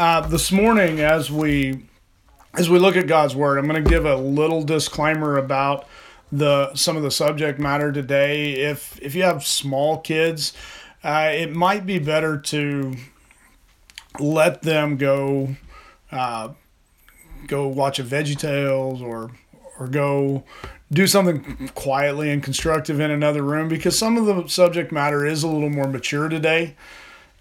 uh, 0.00 0.22
this 0.22 0.50
morning, 0.50 1.00
as 1.00 1.30
we 1.30 1.82
as 2.54 2.70
we 2.70 2.78
look 2.78 2.96
at 2.96 3.06
God's 3.06 3.36
word, 3.36 3.58
I'm 3.58 3.68
going 3.68 3.84
to 3.84 3.90
give 3.90 4.06
a 4.06 4.16
little 4.16 4.62
disclaimer 4.62 5.36
about 5.36 5.86
the 6.32 6.74
some 6.74 6.96
of 6.96 7.02
the 7.02 7.10
subject 7.10 7.58
matter 7.58 7.92
today. 7.92 8.52
If 8.52 8.98
if 9.02 9.14
you 9.14 9.24
have 9.24 9.46
small 9.46 9.98
kids, 9.98 10.54
uh, 11.04 11.32
it 11.34 11.52
might 11.52 11.84
be 11.84 11.98
better 11.98 12.38
to 12.38 12.96
let 14.18 14.62
them 14.62 14.96
go 14.96 15.56
uh, 16.10 16.54
go 17.46 17.68
watch 17.68 17.98
a 17.98 18.02
Veggie 18.02 18.38
Tales 18.38 19.02
or 19.02 19.32
or 19.78 19.86
go 19.86 20.44
do 20.90 21.06
something 21.06 21.68
quietly 21.74 22.30
and 22.30 22.42
constructive 22.42 23.00
in 23.00 23.10
another 23.10 23.42
room 23.42 23.68
because 23.68 23.98
some 23.98 24.16
of 24.16 24.24
the 24.24 24.48
subject 24.48 24.92
matter 24.92 25.26
is 25.26 25.42
a 25.42 25.46
little 25.46 25.68
more 25.68 25.88
mature 25.88 26.30
today, 26.30 26.74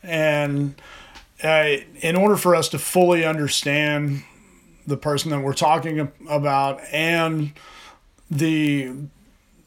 and 0.03 0.75
uh, 1.43 1.77
in 2.01 2.15
order 2.15 2.35
for 2.35 2.55
us 2.55 2.69
to 2.69 2.79
fully 2.79 3.25
understand 3.25 4.23
the 4.85 4.97
person 4.97 5.31
that 5.31 5.41
we're 5.41 5.53
talking 5.53 6.11
about 6.27 6.81
and 6.91 7.53
the 8.29 8.91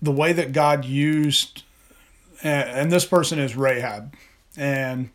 the 0.01 0.13
way 0.13 0.33
that 0.33 0.53
God 0.53 0.85
used 0.85 1.63
and, 2.43 2.91
this 2.91 3.05
person 3.05 3.39
is 3.39 3.55
Rahab. 3.55 4.15
And 4.57 5.11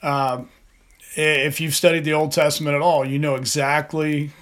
uh, 0.00 0.44
if 1.14 1.60
you've 1.60 1.74
studied 1.74 2.04
the 2.04 2.14
Old 2.14 2.32
Testament 2.32 2.74
at 2.74 2.82
all 2.82 3.04
you 3.04 3.18
know 3.18 3.36
exactly 3.36 4.32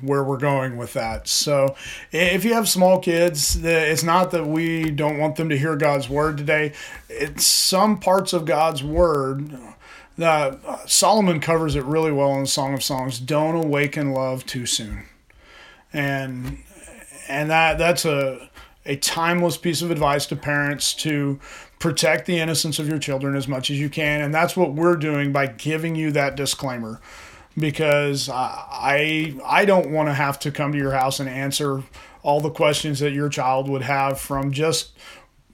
where 0.00 0.22
we're 0.22 0.38
going 0.38 0.76
with 0.76 0.92
that. 0.92 1.26
So 1.26 1.74
if 2.12 2.44
you 2.44 2.54
have 2.54 2.68
small 2.68 3.00
kids 3.00 3.62
it's 3.62 4.04
not 4.04 4.30
that 4.30 4.46
we 4.46 4.90
don't 4.90 5.18
want 5.18 5.36
them 5.36 5.48
to 5.48 5.58
hear 5.58 5.76
God's 5.76 6.08
word 6.08 6.38
today. 6.38 6.72
It's 7.08 7.44
some 7.44 7.98
parts 7.98 8.32
of 8.32 8.44
God's 8.44 8.82
word 8.82 9.52
that 10.18 10.58
uh, 10.64 10.86
Solomon 10.86 11.40
covers 11.40 11.76
it 11.76 11.84
really 11.84 12.12
well 12.12 12.34
in 12.34 12.42
the 12.42 12.46
Song 12.46 12.74
of 12.74 12.82
Songs. 12.82 13.18
Don't 13.18 13.54
awaken 13.54 14.12
love 14.12 14.46
too 14.46 14.66
soon, 14.66 15.04
and 15.92 16.58
and 17.28 17.50
that 17.50 17.78
that's 17.78 18.04
a 18.04 18.50
a 18.84 18.96
timeless 18.96 19.56
piece 19.56 19.82
of 19.82 19.90
advice 19.90 20.26
to 20.26 20.36
parents 20.36 20.94
to 20.94 21.40
protect 21.78 22.26
the 22.26 22.38
innocence 22.38 22.78
of 22.78 22.88
your 22.88 22.98
children 22.98 23.36
as 23.36 23.48
much 23.48 23.70
as 23.70 23.78
you 23.78 23.90
can, 23.90 24.20
and 24.20 24.34
that's 24.34 24.56
what 24.56 24.74
we're 24.74 24.96
doing 24.96 25.32
by 25.32 25.46
giving 25.46 25.94
you 25.94 26.10
that 26.12 26.36
disclaimer. 26.36 27.00
Because 27.58 28.28
I 28.28 29.34
I 29.44 29.64
don't 29.64 29.90
want 29.90 30.08
to 30.08 30.14
have 30.14 30.38
to 30.40 30.50
come 30.50 30.72
to 30.72 30.78
your 30.78 30.92
house 30.92 31.20
and 31.20 31.28
answer 31.28 31.82
all 32.22 32.40
the 32.40 32.50
questions 32.50 33.00
that 33.00 33.12
your 33.12 33.28
child 33.28 33.68
would 33.68 33.82
have 33.82 34.20
from 34.20 34.52
just 34.52 34.92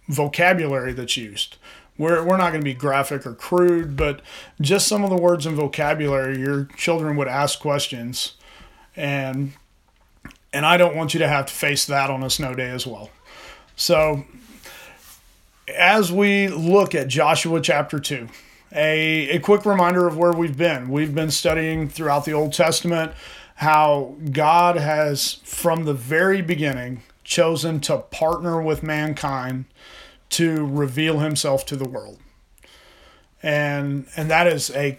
vocabulary 0.08 0.92
that's 0.92 1.16
used 1.16 1.58
we're, 1.98 2.24
we're 2.24 2.36
not 2.36 2.50
going 2.50 2.60
to 2.60 2.64
be 2.64 2.74
graphic 2.74 3.26
or 3.26 3.34
crude, 3.34 3.96
but 3.96 4.22
just 4.60 4.88
some 4.88 5.04
of 5.04 5.10
the 5.10 5.16
words 5.16 5.46
and 5.46 5.56
vocabulary, 5.56 6.38
your 6.38 6.64
children 6.76 7.16
would 7.16 7.28
ask 7.28 7.60
questions. 7.60 8.34
And 8.96 9.52
and 10.52 10.66
I 10.66 10.76
don't 10.76 10.94
want 10.94 11.14
you 11.14 11.20
to 11.20 11.28
have 11.28 11.46
to 11.46 11.52
face 11.52 11.86
that 11.86 12.10
on 12.10 12.22
a 12.22 12.30
snow 12.30 12.54
day 12.54 12.70
as 12.70 12.86
well. 12.86 13.10
So, 13.74 14.24
as 15.66 16.12
we 16.12 16.48
look 16.48 16.94
at 16.94 17.08
Joshua 17.08 17.60
chapter 17.60 17.98
2, 17.98 18.28
a, 18.74 19.30
a 19.30 19.38
quick 19.38 19.64
reminder 19.64 20.06
of 20.06 20.16
where 20.16 20.32
we've 20.32 20.56
been. 20.56 20.90
We've 20.90 21.14
been 21.14 21.30
studying 21.30 21.88
throughout 21.88 22.24
the 22.24 22.32
Old 22.32 22.52
Testament 22.52 23.12
how 23.56 24.16
God 24.30 24.76
has, 24.76 25.34
from 25.44 25.84
the 25.84 25.94
very 25.94 26.42
beginning, 26.42 27.02
chosen 27.24 27.80
to 27.80 27.98
partner 27.98 28.60
with 28.60 28.82
mankind 28.82 29.64
to 30.32 30.66
reveal 30.66 31.18
himself 31.20 31.64
to 31.66 31.76
the 31.76 31.88
world. 31.88 32.18
And 33.42 34.06
and 34.16 34.30
that 34.30 34.46
is 34.46 34.70
a 34.70 34.98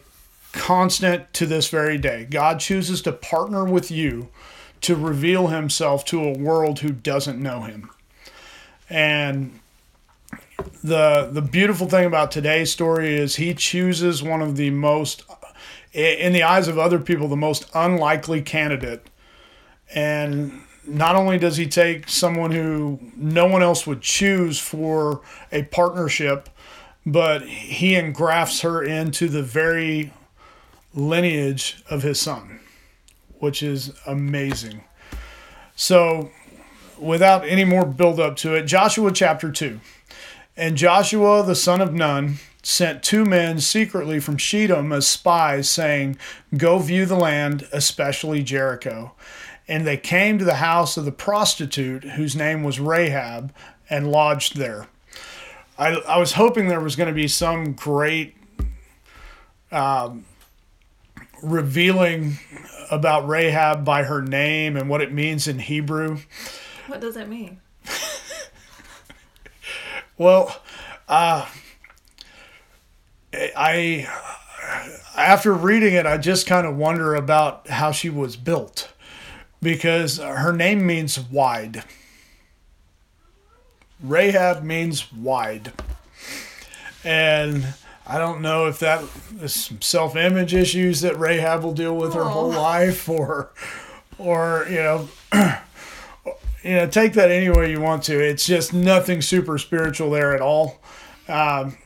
constant 0.51 1.33
to 1.33 1.45
this 1.45 1.69
very 1.69 1.97
day. 1.97 2.25
God 2.29 2.59
chooses 2.59 3.01
to 3.03 3.11
partner 3.11 3.65
with 3.65 3.89
you 3.89 4.29
to 4.81 4.95
reveal 4.95 5.47
himself 5.47 6.03
to 6.05 6.21
a 6.21 6.37
world 6.37 6.79
who 6.79 6.91
doesn't 6.91 7.41
know 7.41 7.61
him. 7.61 7.89
And 8.89 9.59
the 10.83 11.29
the 11.31 11.41
beautiful 11.41 11.87
thing 11.87 12.05
about 12.05 12.31
today's 12.31 12.71
story 12.71 13.15
is 13.15 13.37
he 13.37 13.53
chooses 13.53 14.21
one 14.21 14.41
of 14.41 14.55
the 14.55 14.69
most 14.69 15.23
in 15.93 16.33
the 16.33 16.43
eyes 16.43 16.67
of 16.67 16.77
other 16.77 16.99
people 16.99 17.27
the 17.27 17.35
most 17.35 17.69
unlikely 17.73 18.41
candidate 18.41 19.07
and 19.93 20.61
not 20.85 21.15
only 21.15 21.37
does 21.37 21.57
he 21.57 21.67
take 21.67 22.09
someone 22.09 22.51
who 22.51 22.99
no 23.15 23.45
one 23.45 23.63
else 23.63 23.87
would 23.87 24.01
choose 24.01 24.59
for 24.59 25.21
a 25.51 25.63
partnership, 25.63 26.49
but 27.05 27.47
he 27.47 27.95
engrafts 27.95 28.61
her 28.61 28.83
into 28.83 29.27
the 29.27 29.43
very 29.43 30.11
lineage 30.93 31.83
of 31.89 32.03
his 32.03 32.19
son, 32.19 32.59
which 33.39 33.63
is 33.63 33.93
amazing. 34.05 34.83
So, 35.75 36.31
without 36.99 37.45
any 37.45 37.63
more 37.63 37.85
build 37.85 38.19
up 38.19 38.35
to 38.37 38.55
it, 38.55 38.63
Joshua 38.63 39.11
chapter 39.11 39.51
2. 39.51 39.79
And 40.55 40.77
Joshua 40.77 41.43
the 41.43 41.55
son 41.55 41.81
of 41.81 41.93
Nun 41.93 42.35
sent 42.61 43.03
two 43.03 43.25
men 43.25 43.59
secretly 43.59 44.19
from 44.19 44.37
Shittim 44.37 44.93
as 44.93 45.07
spies, 45.07 45.69
saying, 45.69 46.17
Go 46.55 46.77
view 46.79 47.05
the 47.05 47.15
land, 47.15 47.67
especially 47.71 48.43
Jericho 48.43 49.13
and 49.67 49.87
they 49.87 49.97
came 49.97 50.37
to 50.39 50.45
the 50.45 50.55
house 50.55 50.97
of 50.97 51.05
the 51.05 51.11
prostitute 51.11 52.03
whose 52.03 52.35
name 52.35 52.63
was 52.63 52.79
Rahab 52.79 53.53
and 53.89 54.11
lodged 54.11 54.57
there. 54.57 54.87
I, 55.77 55.95
I 55.95 56.17
was 56.17 56.33
hoping 56.33 56.67
there 56.67 56.79
was 56.79 56.95
going 56.95 57.07
to 57.07 57.13
be 57.13 57.27
some 57.27 57.73
great 57.73 58.35
um, 59.71 60.25
revealing 61.41 62.37
about 62.91 63.27
Rahab 63.27 63.83
by 63.83 64.03
her 64.03 64.21
name 64.21 64.77
and 64.77 64.89
what 64.89 65.01
it 65.01 65.11
means 65.11 65.47
in 65.47 65.59
Hebrew. 65.59 66.19
What 66.87 67.01
does 67.01 67.17
it 67.17 67.27
mean? 67.27 67.59
well, 70.17 70.61
uh, 71.07 71.47
I 73.33 74.07
after 75.17 75.53
reading 75.53 75.93
it, 75.93 76.05
I 76.05 76.17
just 76.17 76.47
kind 76.47 76.67
of 76.67 76.77
wonder 76.77 77.15
about 77.15 77.67
how 77.67 77.91
she 77.91 78.09
was 78.09 78.35
built 78.35 78.92
because 79.63 80.17
her 80.17 80.53
name 80.53 80.85
means 80.85 81.19
wide. 81.19 81.83
Rahab 84.03 84.63
means 84.63 85.11
wide. 85.13 85.71
And 87.03 87.73
I 88.05 88.17
don't 88.17 88.41
know 88.41 88.67
if 88.67 88.79
that 88.79 89.03
is 89.41 89.53
some 89.53 89.81
self 89.81 90.15
image 90.15 90.53
issues 90.53 91.01
that 91.01 91.17
Rahab 91.17 91.63
will 91.63 91.73
deal 91.73 91.95
with 91.95 92.13
her 92.13 92.25
whole 92.25 92.49
life 92.49 93.07
or 93.07 93.51
or 94.17 94.65
you 94.69 94.75
know 94.75 95.07
you 96.63 96.75
know 96.75 96.87
take 96.87 97.13
that 97.13 97.31
any 97.31 97.49
way 97.49 97.71
you 97.71 97.79
want 97.79 98.03
to. 98.03 98.19
It's 98.19 98.45
just 98.45 98.73
nothing 98.73 99.21
super 99.21 99.57
spiritual 99.57 100.11
there 100.11 100.35
at 100.35 100.41
all. 100.41 100.79
Um, 101.27 101.77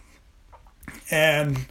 and 1.11 1.65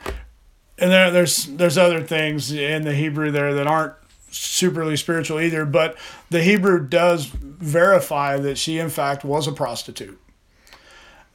and 0.79 0.91
there, 0.91 1.11
there's 1.11 1.47
there's 1.47 1.79
other 1.79 2.03
things 2.03 2.53
in 2.53 2.83
the 2.83 2.95
Hebrew 2.95 3.33
there 3.33 3.55
that 3.55 3.67
aren't 3.67 3.95
superly 4.37 4.99
spiritual 4.99 5.41
either, 5.41 5.65
but 5.65 5.97
the 6.31 6.43
Hebrew 6.43 6.87
does 6.87 7.27
verify 7.27 8.39
that 8.39 8.59
she, 8.59 8.79
in 8.79 8.91
fact, 8.91 9.25
was 9.25 9.47
a 9.47 9.53
prostitute. 9.53 10.21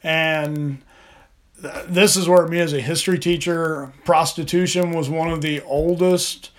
And 0.02 0.82
this 1.86 2.16
is 2.16 2.28
where 2.28 2.46
me, 2.46 2.60
as 2.60 2.72
a 2.72 2.80
history 2.80 3.18
teacher, 3.18 3.92
prostitution 4.04 4.92
was 4.92 5.08
one 5.08 5.30
of 5.30 5.42
the 5.42 5.60
oldest 5.62 6.50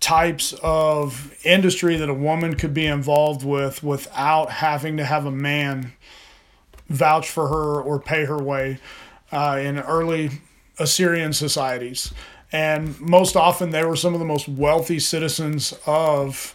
types 0.00 0.54
of 0.62 1.34
industry 1.44 1.96
that 1.96 2.08
a 2.08 2.14
woman 2.14 2.54
could 2.54 2.72
be 2.72 2.86
involved 2.86 3.44
with 3.44 3.82
without 3.82 4.50
having 4.50 4.96
to 4.96 5.04
have 5.04 5.26
a 5.26 5.30
man 5.30 5.92
vouch 6.88 7.28
for 7.28 7.48
her 7.48 7.80
or 7.80 7.98
pay 7.98 8.24
her 8.24 8.38
way 8.38 8.78
uh, 9.32 9.58
in 9.60 9.78
early 9.78 10.30
Assyrian 10.78 11.32
societies 11.32 12.12
and 12.52 12.98
most 13.00 13.36
often 13.36 13.70
they 13.70 13.84
were 13.84 13.96
some 13.96 14.14
of 14.14 14.20
the 14.20 14.26
most 14.26 14.48
wealthy 14.48 14.98
citizens 14.98 15.74
of 15.86 16.54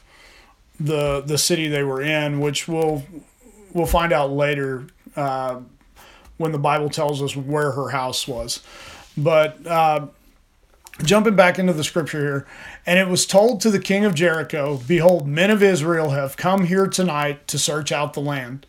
the 0.79 1.21
the 1.21 1.37
city 1.37 1.67
they 1.67 1.83
were 1.83 2.01
in, 2.01 2.39
which 2.39 2.67
we'll 2.67 3.03
we'll 3.73 3.85
find 3.85 4.11
out 4.11 4.31
later 4.31 4.87
uh, 5.15 5.59
when 6.37 6.51
the 6.51 6.59
Bible 6.59 6.89
tells 6.89 7.21
us 7.21 7.35
where 7.35 7.71
her 7.71 7.89
house 7.89 8.27
was. 8.27 8.61
But 9.15 9.65
uh, 9.67 10.07
jumping 11.03 11.35
back 11.35 11.59
into 11.59 11.73
the 11.73 11.83
scripture 11.83 12.19
here, 12.19 12.47
and 12.85 12.97
it 12.97 13.07
was 13.07 13.25
told 13.25 13.61
to 13.61 13.71
the 13.71 13.79
king 13.79 14.05
of 14.05 14.15
Jericho, 14.15 14.79
Behold, 14.87 15.27
men 15.27 15.51
of 15.51 15.61
Israel 15.61 16.11
have 16.11 16.37
come 16.37 16.65
here 16.65 16.87
tonight 16.87 17.47
to 17.49 17.59
search 17.59 17.91
out 17.91 18.13
the 18.13 18.21
land. 18.21 18.65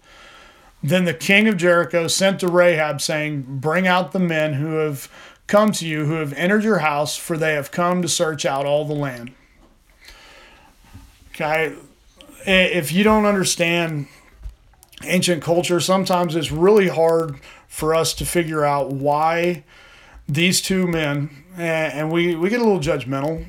Then 0.82 1.06
the 1.06 1.14
king 1.14 1.48
of 1.48 1.56
Jericho 1.56 2.08
sent 2.08 2.40
to 2.40 2.48
Rahab, 2.48 3.00
saying, 3.00 3.46
Bring 3.48 3.86
out 3.86 4.12
the 4.12 4.18
men 4.18 4.54
who 4.54 4.74
have 4.74 5.08
come 5.46 5.72
to 5.72 5.86
you 5.86 6.06
who 6.06 6.14
have 6.14 6.32
entered 6.34 6.64
your 6.64 6.78
house, 6.78 7.16
for 7.16 7.36
they 7.36 7.54
have 7.54 7.70
come 7.70 8.02
to 8.02 8.08
search 8.08 8.44
out 8.44 8.66
all 8.66 8.84
the 8.84 8.94
land. 8.94 9.32
Okay, 11.30 11.74
if 12.46 12.92
you 12.92 13.04
don't 13.04 13.26
understand 13.26 14.06
ancient 15.02 15.42
culture, 15.42 15.80
sometimes 15.80 16.36
it's 16.36 16.52
really 16.52 16.88
hard 16.88 17.38
for 17.68 17.94
us 17.94 18.14
to 18.14 18.24
figure 18.24 18.64
out 18.64 18.90
why 18.90 19.64
these 20.28 20.62
two 20.62 20.86
men, 20.86 21.30
and 21.56 22.10
we, 22.10 22.34
we 22.34 22.48
get 22.48 22.60
a 22.60 22.64
little 22.64 22.80
judgmental 22.80 23.44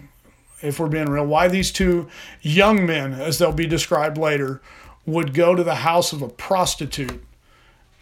if 0.61 0.79
we're 0.79 0.87
being 0.87 1.09
real, 1.09 1.25
why 1.25 1.47
these 1.47 1.71
two 1.71 2.09
young 2.41 2.85
men, 2.85 3.13
as 3.13 3.37
they'll 3.37 3.51
be 3.51 3.67
described 3.67 4.17
later, 4.17 4.61
would 5.05 5.33
go 5.33 5.53
to 5.53 5.63
the 5.63 5.75
house 5.75 6.11
of 6.11 6.21
a 6.21 6.27
prostitute 6.27 7.23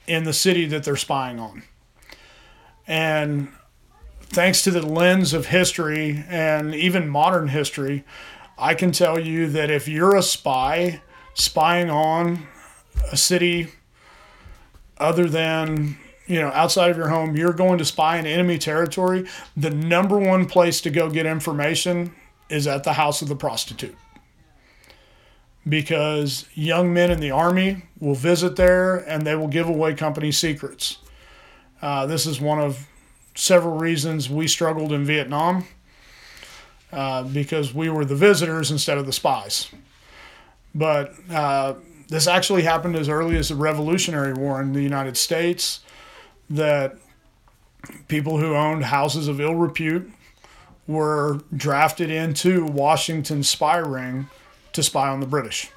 in 0.08 0.24
the 0.24 0.34
city 0.34 0.66
that 0.66 0.84
they're 0.84 0.96
spying 0.96 1.40
on. 1.40 1.64
And 2.88 3.50
thanks 4.34 4.64
to 4.64 4.72
the 4.72 4.82
lens 4.82 5.34
of 5.34 5.48
history 5.48 6.26
and 6.28 6.74
even 6.74 7.08
modern 7.08 7.50
history, 7.50 8.04
I 8.58 8.74
can 8.74 8.92
tell 8.92 9.20
you 9.20 9.48
that 9.50 9.70
if 9.70 9.88
you're 9.88 10.16
a 10.16 10.24
spy 10.24 11.02
spying 11.36 11.90
on 11.90 12.48
a 13.12 13.18
city 13.18 13.70
other 14.98 15.28
than 15.28 15.98
you 16.28 16.40
know 16.40 16.50
outside 16.50 16.92
of 16.92 16.98
your 16.98 17.10
home 17.10 17.36
you're 17.36 17.54
going 17.54 17.80
to 17.80 17.86
spy 17.86 18.18
in 18.18 18.28
enemy 18.28 18.58
territory 18.60 19.28
the 19.58 19.72
number 19.72 20.18
one 20.18 20.46
place 20.46 20.80
to 20.82 20.92
go 20.92 21.10
get 21.10 21.26
information 21.26 22.14
is 22.50 22.68
at 22.68 22.84
the 22.84 22.94
house 22.94 23.22
of 23.22 23.28
the 23.28 23.36
prostitute. 23.36 23.96
Because 25.68 26.46
young 26.54 26.94
men 26.94 27.10
in 27.10 27.20
the 27.20 27.32
army 27.32 27.84
will 28.00 28.16
visit 28.16 28.56
there 28.56 28.98
and 28.98 29.26
they 29.26 29.36
will 29.36 29.48
give 29.48 29.68
away 29.68 29.94
company 29.94 30.32
secrets. 30.32 30.98
Uh, 31.82 32.06
this 32.06 32.26
is 32.26 32.40
one 32.40 32.60
of 32.60 32.88
several 33.36 33.76
reasons 33.78 34.30
we 34.30 34.48
struggled 34.48 34.92
in 34.92 35.06
vietnam 35.06 35.66
uh, 36.92 37.24
because 37.24 37.74
we 37.74 37.90
were 37.90 38.06
the 38.06 38.16
visitors 38.16 38.72
instead 38.72 38.98
of 38.98 39.06
the 39.06 39.14
spies 39.14 39.70
but 40.76 41.14
uh, 41.32 41.76
this 42.08 42.28
actually 42.28 42.64
happened 42.64 42.96
as 42.96 43.10
early 43.10 43.38
as 43.38 43.50
the 43.50 43.56
Revolutionary 43.56 44.34
War 44.34 44.62
in 44.62 44.74
the 44.74 44.82
United 44.82 45.18
States. 45.18 45.82
That 46.50 46.98
people 48.08 48.38
who 48.38 48.56
owned 48.56 48.86
houses 48.86 49.28
of 49.28 49.40
ill 49.40 49.56
repute 49.56 50.12
were 50.88 51.40
drafted 51.56 52.10
into 52.10 52.66
Washington's 52.66 53.50
spy 53.50 53.78
ring 53.78 54.28
to 54.74 54.84
spy 54.84 55.10
on 55.10 55.22
the 55.22 55.26
British. 55.26 55.72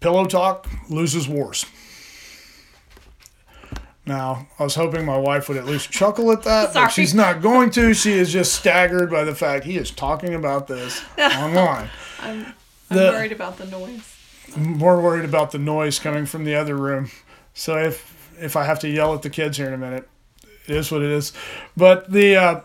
Pillow 0.00 0.24
talk 0.24 0.68
loses 0.88 1.28
wars. 1.28 1.66
Now, 4.04 4.48
I 4.58 4.64
was 4.64 4.74
hoping 4.74 5.04
my 5.04 5.16
wife 5.16 5.48
would 5.48 5.56
at 5.56 5.64
least 5.64 5.90
chuckle 5.92 6.32
at 6.32 6.42
that, 6.42 6.74
but 6.74 6.88
she's 6.88 7.14
not 7.14 7.40
going 7.40 7.70
to. 7.70 7.94
She 7.94 8.12
is 8.12 8.32
just 8.32 8.52
staggered 8.54 9.10
by 9.10 9.22
the 9.22 9.34
fact 9.34 9.64
he 9.64 9.76
is 9.76 9.92
talking 9.92 10.34
about 10.34 10.66
this 10.66 11.02
online. 11.18 11.88
I'm, 12.20 12.46
I'm 12.90 12.96
The- 12.96 13.10
worried 13.12 13.30
about 13.32 13.58
the 13.58 13.66
noise. 13.66 14.02
more 14.56 15.00
worried 15.00 15.24
about 15.24 15.52
the 15.52 15.58
noise 15.58 16.00
coming 16.00 16.26
from 16.26 16.44
the 16.44 16.54
other 16.56 16.76
room. 16.76 17.10
So 17.54 17.76
if 17.76 18.10
if 18.40 18.56
I 18.56 18.64
have 18.64 18.80
to 18.80 18.88
yell 18.88 19.14
at 19.14 19.22
the 19.22 19.30
kids 19.30 19.56
here 19.56 19.68
in 19.68 19.74
a 19.74 19.78
minute, 19.78 20.08
it 20.66 20.74
is 20.76 20.90
what 20.90 21.02
it 21.02 21.10
is. 21.10 21.32
But 21.76 22.10
the 22.10 22.34
uh, 22.36 22.60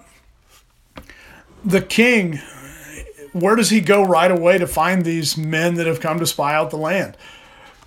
the 1.64 1.82
king, 1.82 2.40
where 3.34 3.56
does 3.56 3.70
he 3.70 3.82
go 3.82 4.04
right 4.04 4.32
away 4.32 4.58
to 4.58 4.66
find 4.68 5.04
these 5.06 5.38
men 5.38 5.76
that 5.76 5.86
have 5.88 6.00
come 6.00 6.20
to 6.20 6.26
spy 6.26 6.56
out 6.56 6.70
the 6.72 6.78
land? 6.78 7.16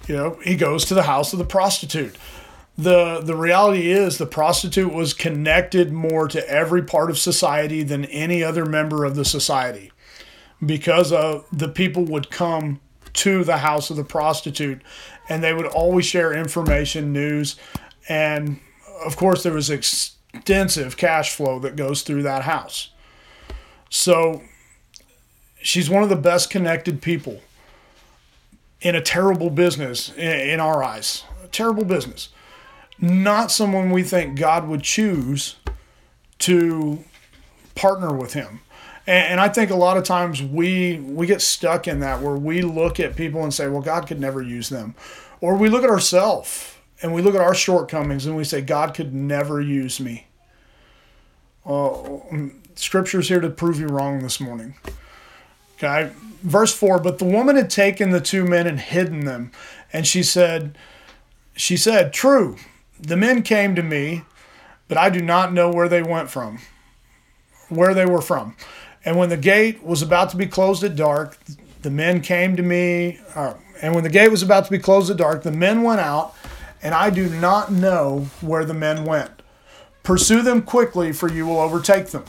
You 0.06 0.16
know, 0.16 0.38
he 0.44 0.56
goes 0.56 0.84
to 0.86 0.94
the 0.94 1.02
house 1.04 1.32
of 1.32 1.38
the 1.38 1.44
prostitute. 1.44 2.16
The 2.78 3.20
the 3.20 3.36
reality 3.36 3.90
is 3.90 4.18
the 4.18 4.26
prostitute 4.26 4.92
was 4.92 5.12
connected 5.12 5.92
more 5.92 6.28
to 6.28 6.48
every 6.48 6.82
part 6.82 7.10
of 7.10 7.18
society 7.18 7.82
than 7.82 8.04
any 8.06 8.42
other 8.42 8.64
member 8.64 9.04
of 9.04 9.16
the 9.16 9.24
society 9.24 9.92
because 10.64 11.12
of 11.12 11.44
the 11.52 11.68
people 11.68 12.04
would 12.04 12.30
come 12.30 12.80
to 13.12 13.44
the 13.44 13.58
house 13.58 13.90
of 13.90 13.96
the 13.96 14.04
prostitute 14.04 14.82
and 15.28 15.42
they 15.42 15.52
would 15.52 15.66
always 15.66 16.06
share 16.06 16.32
information, 16.32 17.12
news, 17.12 17.56
and 18.08 18.60
of 19.04 19.16
course 19.16 19.42
there 19.42 19.52
was 19.52 19.70
extensive 19.70 20.96
cash 20.96 21.34
flow 21.34 21.58
that 21.58 21.76
goes 21.76 22.02
through 22.02 22.22
that 22.22 22.42
house. 22.42 22.90
So 23.88 24.42
she's 25.60 25.90
one 25.90 26.02
of 26.02 26.08
the 26.08 26.16
best 26.16 26.50
connected 26.50 27.02
people 27.02 27.40
in 28.80 28.94
a 28.94 29.00
terrible 29.00 29.50
business 29.50 30.12
in, 30.16 30.60
our 30.60 30.82
eyes. 30.82 31.24
A 31.44 31.48
terrible 31.48 31.84
business. 31.84 32.30
Not 33.00 33.50
someone 33.50 33.90
we 33.90 34.02
think 34.02 34.38
God 34.38 34.68
would 34.68 34.82
choose 34.82 35.56
to 36.40 37.02
partner 37.74 38.14
with 38.14 38.34
him. 38.34 38.60
And, 39.06 39.32
and 39.32 39.40
I 39.40 39.48
think 39.48 39.70
a 39.70 39.76
lot 39.76 39.96
of 39.96 40.04
times 40.04 40.42
we 40.42 40.98
we 41.00 41.26
get 41.26 41.40
stuck 41.40 41.88
in 41.88 42.00
that 42.00 42.20
where 42.20 42.36
we 42.36 42.62
look 42.62 43.00
at 43.00 43.16
people 43.16 43.42
and 43.42 43.54
say, 43.54 43.68
well, 43.68 43.82
God 43.82 44.06
could 44.06 44.20
never 44.20 44.42
use 44.42 44.68
them. 44.68 44.94
Or 45.40 45.56
we 45.56 45.68
look 45.68 45.82
at 45.82 45.90
ourselves 45.90 46.76
and 47.02 47.14
we 47.14 47.22
look 47.22 47.34
at 47.34 47.40
our 47.40 47.54
shortcomings 47.54 48.26
and 48.26 48.36
we 48.36 48.44
say, 48.44 48.60
God 48.60 48.94
could 48.94 49.14
never 49.14 49.60
use 49.60 50.00
me. 50.00 50.26
Well, 51.64 52.26
scripture's 52.74 53.28
here 53.28 53.40
to 53.40 53.50
prove 53.50 53.78
you 53.78 53.86
wrong 53.86 54.20
this 54.20 54.40
morning. 54.40 54.74
Okay. 55.76 56.10
Verse 56.42 56.74
4 56.74 56.98
But 56.98 57.18
the 57.18 57.24
woman 57.24 57.56
had 57.56 57.70
taken 57.70 58.10
the 58.10 58.20
two 58.20 58.44
men 58.44 58.66
and 58.66 58.80
hidden 58.80 59.24
them. 59.24 59.52
And 59.92 60.06
she 60.06 60.22
said, 60.22 60.76
She 61.54 61.76
said, 61.76 62.12
True, 62.12 62.56
the 63.00 63.16
men 63.16 63.42
came 63.42 63.74
to 63.74 63.82
me, 63.82 64.22
but 64.88 64.98
I 64.98 65.10
do 65.10 65.20
not 65.20 65.52
know 65.52 65.70
where 65.70 65.88
they 65.88 66.02
went 66.02 66.30
from, 66.30 66.58
where 67.68 67.94
they 67.94 68.06
were 68.06 68.20
from. 68.20 68.56
And 69.04 69.16
when 69.16 69.28
the 69.28 69.36
gate 69.36 69.82
was 69.82 70.02
about 70.02 70.30
to 70.30 70.36
be 70.36 70.46
closed 70.46 70.84
at 70.84 70.96
dark, 70.96 71.38
the 71.82 71.90
men 71.90 72.20
came 72.20 72.56
to 72.56 72.62
me. 72.62 73.18
Uh, 73.34 73.54
and 73.80 73.94
when 73.94 74.04
the 74.04 74.10
gate 74.10 74.30
was 74.30 74.42
about 74.42 74.66
to 74.66 74.70
be 74.70 74.78
closed 74.78 75.10
at 75.10 75.16
dark, 75.16 75.42
the 75.42 75.52
men 75.52 75.82
went 75.82 76.00
out, 76.00 76.34
and 76.82 76.94
I 76.94 77.10
do 77.10 77.28
not 77.28 77.72
know 77.72 78.28
where 78.40 78.64
the 78.64 78.74
men 78.74 79.04
went. 79.04 79.30
Pursue 80.02 80.42
them 80.42 80.62
quickly, 80.62 81.12
for 81.12 81.30
you 81.30 81.46
will 81.46 81.60
overtake 81.60 82.08
them. 82.08 82.24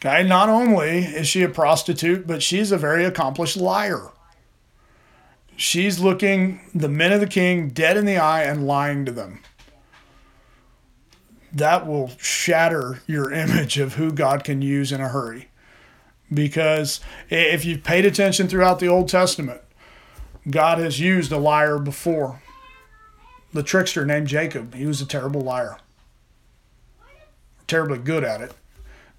Okay, 0.00 0.22
not 0.22 0.48
only 0.48 0.98
is 0.98 1.26
she 1.26 1.42
a 1.42 1.48
prostitute, 1.48 2.26
but 2.26 2.42
she's 2.42 2.70
a 2.70 2.76
very 2.78 3.04
accomplished 3.04 3.56
liar. 3.56 4.10
She's 5.56 5.98
looking 5.98 6.60
the 6.74 6.88
men 6.88 7.12
of 7.12 7.20
the 7.20 7.26
king 7.26 7.70
dead 7.70 7.96
in 7.96 8.04
the 8.04 8.18
eye 8.18 8.42
and 8.42 8.66
lying 8.66 9.06
to 9.06 9.12
them. 9.12 9.40
That 11.52 11.86
will 11.86 12.10
shatter 12.18 13.00
your 13.06 13.32
image 13.32 13.78
of 13.78 13.94
who 13.94 14.12
God 14.12 14.44
can 14.44 14.60
use 14.60 14.92
in 14.92 15.00
a 15.00 15.08
hurry. 15.08 15.48
Because 16.32 17.00
if 17.30 17.64
you've 17.64 17.84
paid 17.84 18.04
attention 18.04 18.48
throughout 18.48 18.80
the 18.80 18.88
Old 18.88 19.08
Testament, 19.08 19.62
God 20.50 20.78
has 20.78 21.00
used 21.00 21.32
a 21.32 21.38
liar 21.38 21.78
before. 21.78 22.42
The 23.52 23.62
trickster 23.62 24.04
named 24.04 24.26
Jacob, 24.26 24.74
he 24.74 24.86
was 24.86 25.00
a 25.00 25.06
terrible 25.06 25.40
liar, 25.40 25.78
terribly 27.66 27.98
good 27.98 28.22
at 28.22 28.42
it. 28.42 28.52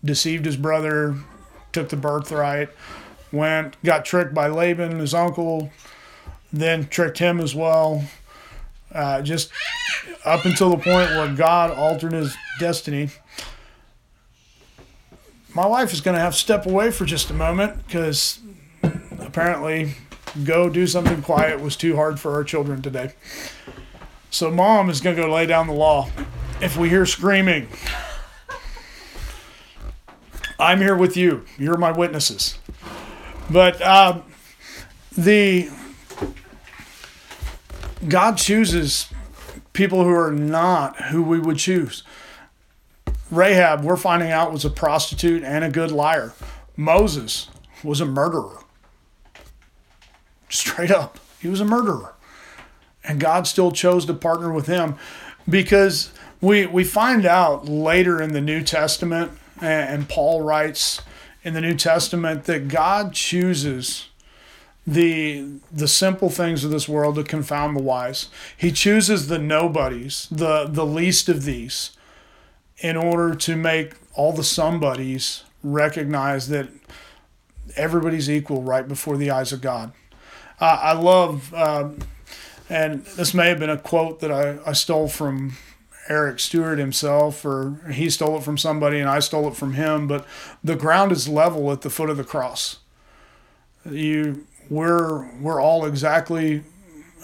Deceived 0.03 0.45
his 0.45 0.57
brother, 0.57 1.15
took 1.71 1.89
the 1.89 1.95
birthright, 1.95 2.69
went, 3.31 3.81
got 3.83 4.05
tricked 4.05 4.33
by 4.33 4.47
Laban, 4.47 4.99
his 4.99 5.13
uncle, 5.13 5.71
then 6.59 6.87
tricked 6.87 7.17
him 7.17 7.39
as 7.39 7.55
well. 7.55 8.03
Uh, 8.91 9.21
just 9.21 9.51
up 10.25 10.45
until 10.45 10.69
the 10.69 10.77
point 10.77 11.09
where 11.11 11.33
God 11.33 11.71
altered 11.71 12.13
his 12.13 12.35
destiny. 12.59 13.09
My 15.53 15.65
wife 15.65 15.93
is 15.93 16.01
going 16.01 16.15
to 16.15 16.21
have 16.21 16.33
to 16.33 16.39
step 16.39 16.65
away 16.65 16.91
for 16.91 17.05
just 17.05 17.29
a 17.29 17.33
moment 17.33 17.85
because 17.85 18.39
apparently 19.19 19.95
go 20.43 20.69
do 20.69 20.85
something 20.85 21.21
quiet 21.21 21.59
was 21.61 21.75
too 21.75 21.95
hard 21.95 22.19
for 22.19 22.33
our 22.33 22.43
children 22.43 22.81
today. 22.81 23.13
So 24.29 24.51
mom 24.51 24.89
is 24.89 25.01
going 25.01 25.15
to 25.15 25.21
go 25.21 25.33
lay 25.33 25.45
down 25.45 25.67
the 25.67 25.73
law. 25.73 26.09
If 26.61 26.77
we 26.77 26.89
hear 26.89 27.05
screaming, 27.05 27.67
I'm 30.59 30.79
here 30.79 30.95
with 30.95 31.15
you. 31.15 31.45
You're 31.57 31.77
my 31.77 31.91
witnesses. 31.91 32.59
But 33.49 33.81
um, 33.81 34.23
the 35.17 35.69
God 38.05 38.37
chooses 38.37 39.07
people 39.73 40.03
who 40.03 40.11
are 40.11 40.31
not 40.31 41.05
who 41.05 41.23
we 41.23 41.39
would 41.39 41.57
choose. 41.57 42.03
Rahab, 43.29 43.83
we're 43.83 43.97
finding 43.97 44.31
out, 44.31 44.51
was 44.51 44.65
a 44.65 44.69
prostitute 44.69 45.43
and 45.43 45.63
a 45.63 45.69
good 45.69 45.91
liar. 45.91 46.33
Moses 46.75 47.49
was 47.83 47.99
a 47.99 48.05
murderer. 48.05 48.63
Straight 50.49 50.91
up, 50.91 51.19
he 51.39 51.47
was 51.47 51.59
a 51.59 51.65
murderer. 51.65 52.13
And 53.03 53.19
God 53.19 53.47
still 53.47 53.71
chose 53.71 54.05
to 54.05 54.13
partner 54.13 54.51
with 54.51 54.67
him 54.67 54.95
because 55.47 56.11
we, 56.41 56.65
we 56.65 56.83
find 56.83 57.25
out 57.25 57.67
later 57.67 58.21
in 58.21 58.33
the 58.33 58.41
New 58.41 58.63
Testament, 58.63 59.31
and 59.61 60.07
Paul 60.07 60.41
writes 60.41 61.01
in 61.43 61.53
the 61.53 61.61
New 61.61 61.75
Testament, 61.75 62.43
that 62.45 62.67
God 62.67 63.13
chooses 63.13 64.06
the 64.87 65.59
the 65.69 65.87
simple 65.87 66.29
things 66.29 66.63
of 66.63 66.71
this 66.71 66.87
world 66.87 67.15
to 67.15 67.23
confound 67.23 67.75
the 67.75 67.83
wise. 67.83 68.29
He 68.55 68.71
chooses 68.71 69.27
the 69.27 69.37
nobodies, 69.37 70.27
the 70.31 70.65
the 70.65 70.85
least 70.85 71.27
of 71.27 71.43
these, 71.43 71.91
in 72.77 72.95
order 72.95 73.35
to 73.35 73.55
make 73.57 73.95
all 74.13 74.31
the 74.31 74.45
somebodies 74.45 75.43
recognize 75.61 76.47
that 76.47 76.69
everybody's 77.75 78.29
equal 78.29 78.63
right 78.63 78.87
before 78.87 79.17
the 79.17 79.29
eyes 79.29 79.51
of 79.51 79.61
God. 79.61 79.91
Uh, 80.59 80.79
I 80.81 80.93
love, 80.93 81.53
um, 81.53 81.99
and 82.69 83.05
this 83.05 83.33
may 83.33 83.49
have 83.49 83.59
been 83.59 83.69
a 83.69 83.77
quote 83.77 84.21
that 84.21 84.31
I, 84.31 84.57
I 84.65 84.73
stole 84.73 85.07
from 85.07 85.57
Eric 86.09 86.39
Stewart 86.39 86.79
himself, 86.79 87.45
or 87.45 87.91
he 87.91 88.09
stole 88.09 88.37
it 88.37 88.43
from 88.43 88.57
somebody 88.57 88.99
and 88.99 89.09
I 89.09 89.19
stole 89.19 89.47
it 89.49 89.55
from 89.55 89.73
him. 89.73 90.07
But 90.07 90.25
the 90.63 90.75
ground 90.75 91.11
is 91.11 91.27
level 91.27 91.71
at 91.71 91.81
the 91.81 91.89
foot 91.89 92.09
of 92.09 92.17
the 92.17 92.23
cross. 92.23 92.77
You, 93.85 94.47
we're 94.69 95.29
we're 95.39 95.61
all 95.61 95.85
exactly 95.85 96.63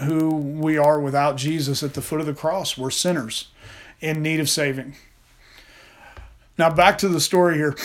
who 0.04 0.36
we 0.36 0.78
are 0.78 1.00
without 1.00 1.38
Jesus 1.38 1.84
at 1.84 1.94
the 1.94 2.02
foot 2.02 2.20
of 2.20 2.26
the 2.26 2.34
cross. 2.34 2.78
We're 2.78 2.92
sinners 2.92 3.50
in 4.02 4.22
need 4.22 4.40
of 4.40 4.50
saving. 4.50 4.96
Now 6.58 6.70
back 6.70 6.98
to 7.00 7.08
the 7.08 7.20
story 7.22 7.56
here. 7.56 7.76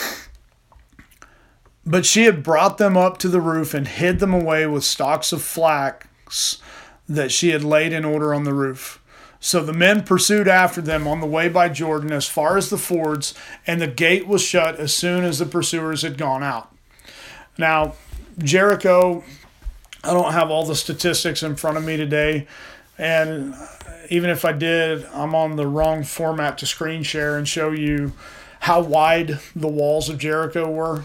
But 1.87 2.05
she 2.05 2.25
had 2.25 2.43
brought 2.43 2.77
them 2.77 2.99
up 2.99 3.17
to 3.19 3.29
the 3.29 3.41
roof 3.41 3.73
and 3.73 3.89
hid 3.89 4.19
them 4.19 4.35
away 4.35 4.67
with 4.67 4.85
stalks 4.85 5.33
of 5.33 5.43
flax 5.43 6.59
that 7.09 7.33
she 7.33 7.49
had 7.49 7.65
laid 7.65 7.95
in 7.95 8.05
order 8.05 8.35
on 8.35 8.45
the 8.45 8.53
roof. 8.53 9.03
So 9.41 9.63
the 9.63 9.73
men 9.73 10.03
pursued 10.03 10.49
after 10.49 10.83
them 10.83 11.07
on 11.07 11.21
the 11.21 11.27
way 11.27 11.49
by 11.49 11.71
Jordan 11.71 12.13
as 12.13 12.27
far 12.27 12.59
as 12.59 12.69
the 12.69 12.77
fords, 12.77 13.35
and 13.67 13.81
the 13.81 13.87
gate 13.87 14.27
was 14.27 14.43
shut 14.43 14.77
as 14.77 14.93
soon 14.93 15.25
as 15.25 15.39
the 15.39 15.47
pursuers 15.47 16.03
had 16.03 16.19
gone 16.19 16.43
out. 16.43 16.75
Now, 17.57 17.95
Jericho, 18.37 19.25
I 20.05 20.13
don't 20.13 20.33
have 20.33 20.51
all 20.51 20.65
the 20.65 20.77
statistics 20.77 21.43
in 21.43 21.57
front 21.57 21.77
of 21.77 21.85
me 21.85 21.97
today, 21.97 22.47
and 22.97 23.55
even 24.11 24.31
if 24.31 24.45
I 24.45 24.53
did, 24.53 25.05
I'm 25.07 25.35
on 25.35 25.57
the 25.57 25.67
wrong 25.67 26.05
format 26.05 26.59
to 26.59 26.67
screen 26.67 27.03
share 27.03 27.37
and 27.37 27.47
show 27.47 27.71
you 27.71 28.13
how 28.61 28.81
wide 28.81 29.39
the 29.55 29.69
walls 29.69 30.09
of 30.09 30.19
Jericho 30.19 30.71
were. 30.71 31.05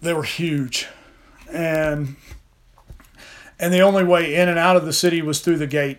They 0.00 0.12
were 0.12 0.22
huge. 0.22 0.88
And 1.52 2.16
and 3.58 3.72
the 3.72 3.80
only 3.80 4.04
way 4.04 4.34
in 4.34 4.48
and 4.48 4.58
out 4.58 4.76
of 4.76 4.84
the 4.84 4.92
city 4.92 5.22
was 5.22 5.40
through 5.40 5.56
the 5.56 5.66
gate. 5.66 5.98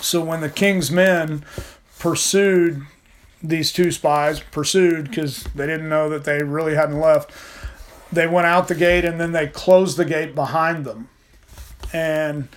So 0.00 0.24
when 0.24 0.40
the 0.40 0.50
king's 0.50 0.90
men 0.90 1.44
pursued 1.98 2.82
these 3.42 3.72
two 3.72 3.92
spies, 3.92 4.40
pursued 4.40 5.08
because 5.08 5.44
they 5.54 5.66
didn't 5.66 5.88
know 5.88 6.08
that 6.08 6.24
they 6.24 6.42
really 6.42 6.74
hadn't 6.74 6.98
left, 6.98 7.30
they 8.12 8.26
went 8.26 8.46
out 8.46 8.68
the 8.68 8.74
gate 8.74 9.04
and 9.04 9.20
then 9.20 9.32
they 9.32 9.46
closed 9.46 9.96
the 9.96 10.04
gate 10.04 10.34
behind 10.34 10.84
them. 10.84 11.08
And 11.92 12.48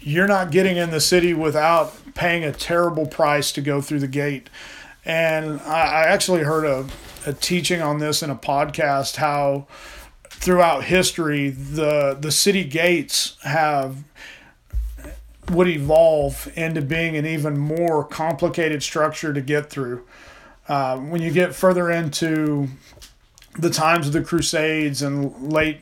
you're 0.00 0.26
not 0.26 0.50
getting 0.50 0.76
in 0.76 0.90
the 0.90 1.00
city 1.00 1.34
without 1.34 1.94
paying 2.14 2.44
a 2.44 2.52
terrible 2.52 3.06
price 3.06 3.52
to 3.52 3.60
go 3.60 3.80
through 3.80 4.00
the 4.00 4.08
gate. 4.08 4.48
And 5.04 5.60
I, 5.62 5.80
I 5.80 6.06
actually 6.06 6.42
heard 6.42 6.64
a, 6.64 6.86
a 7.26 7.32
teaching 7.32 7.80
on 7.82 7.98
this 7.98 8.22
in 8.22 8.30
a 8.30 8.36
podcast 8.36 9.16
how 9.16 9.66
throughout 10.24 10.84
history 10.84 11.50
the 11.50 12.16
the 12.18 12.30
city 12.30 12.64
gates 12.64 13.36
have 13.42 14.04
would 15.50 15.68
evolve 15.68 16.50
into 16.56 16.80
being 16.80 17.16
an 17.16 17.26
even 17.26 17.58
more 17.58 18.04
complicated 18.04 18.82
structure 18.82 19.32
to 19.32 19.40
get 19.40 19.68
through. 19.68 20.06
Uh, 20.68 20.96
when 20.98 21.20
you 21.20 21.32
get 21.32 21.54
further 21.54 21.90
into 21.90 22.68
the 23.58 23.70
times 23.70 24.06
of 24.06 24.12
the 24.12 24.22
Crusades 24.22 25.02
and 25.02 25.52
late 25.52 25.80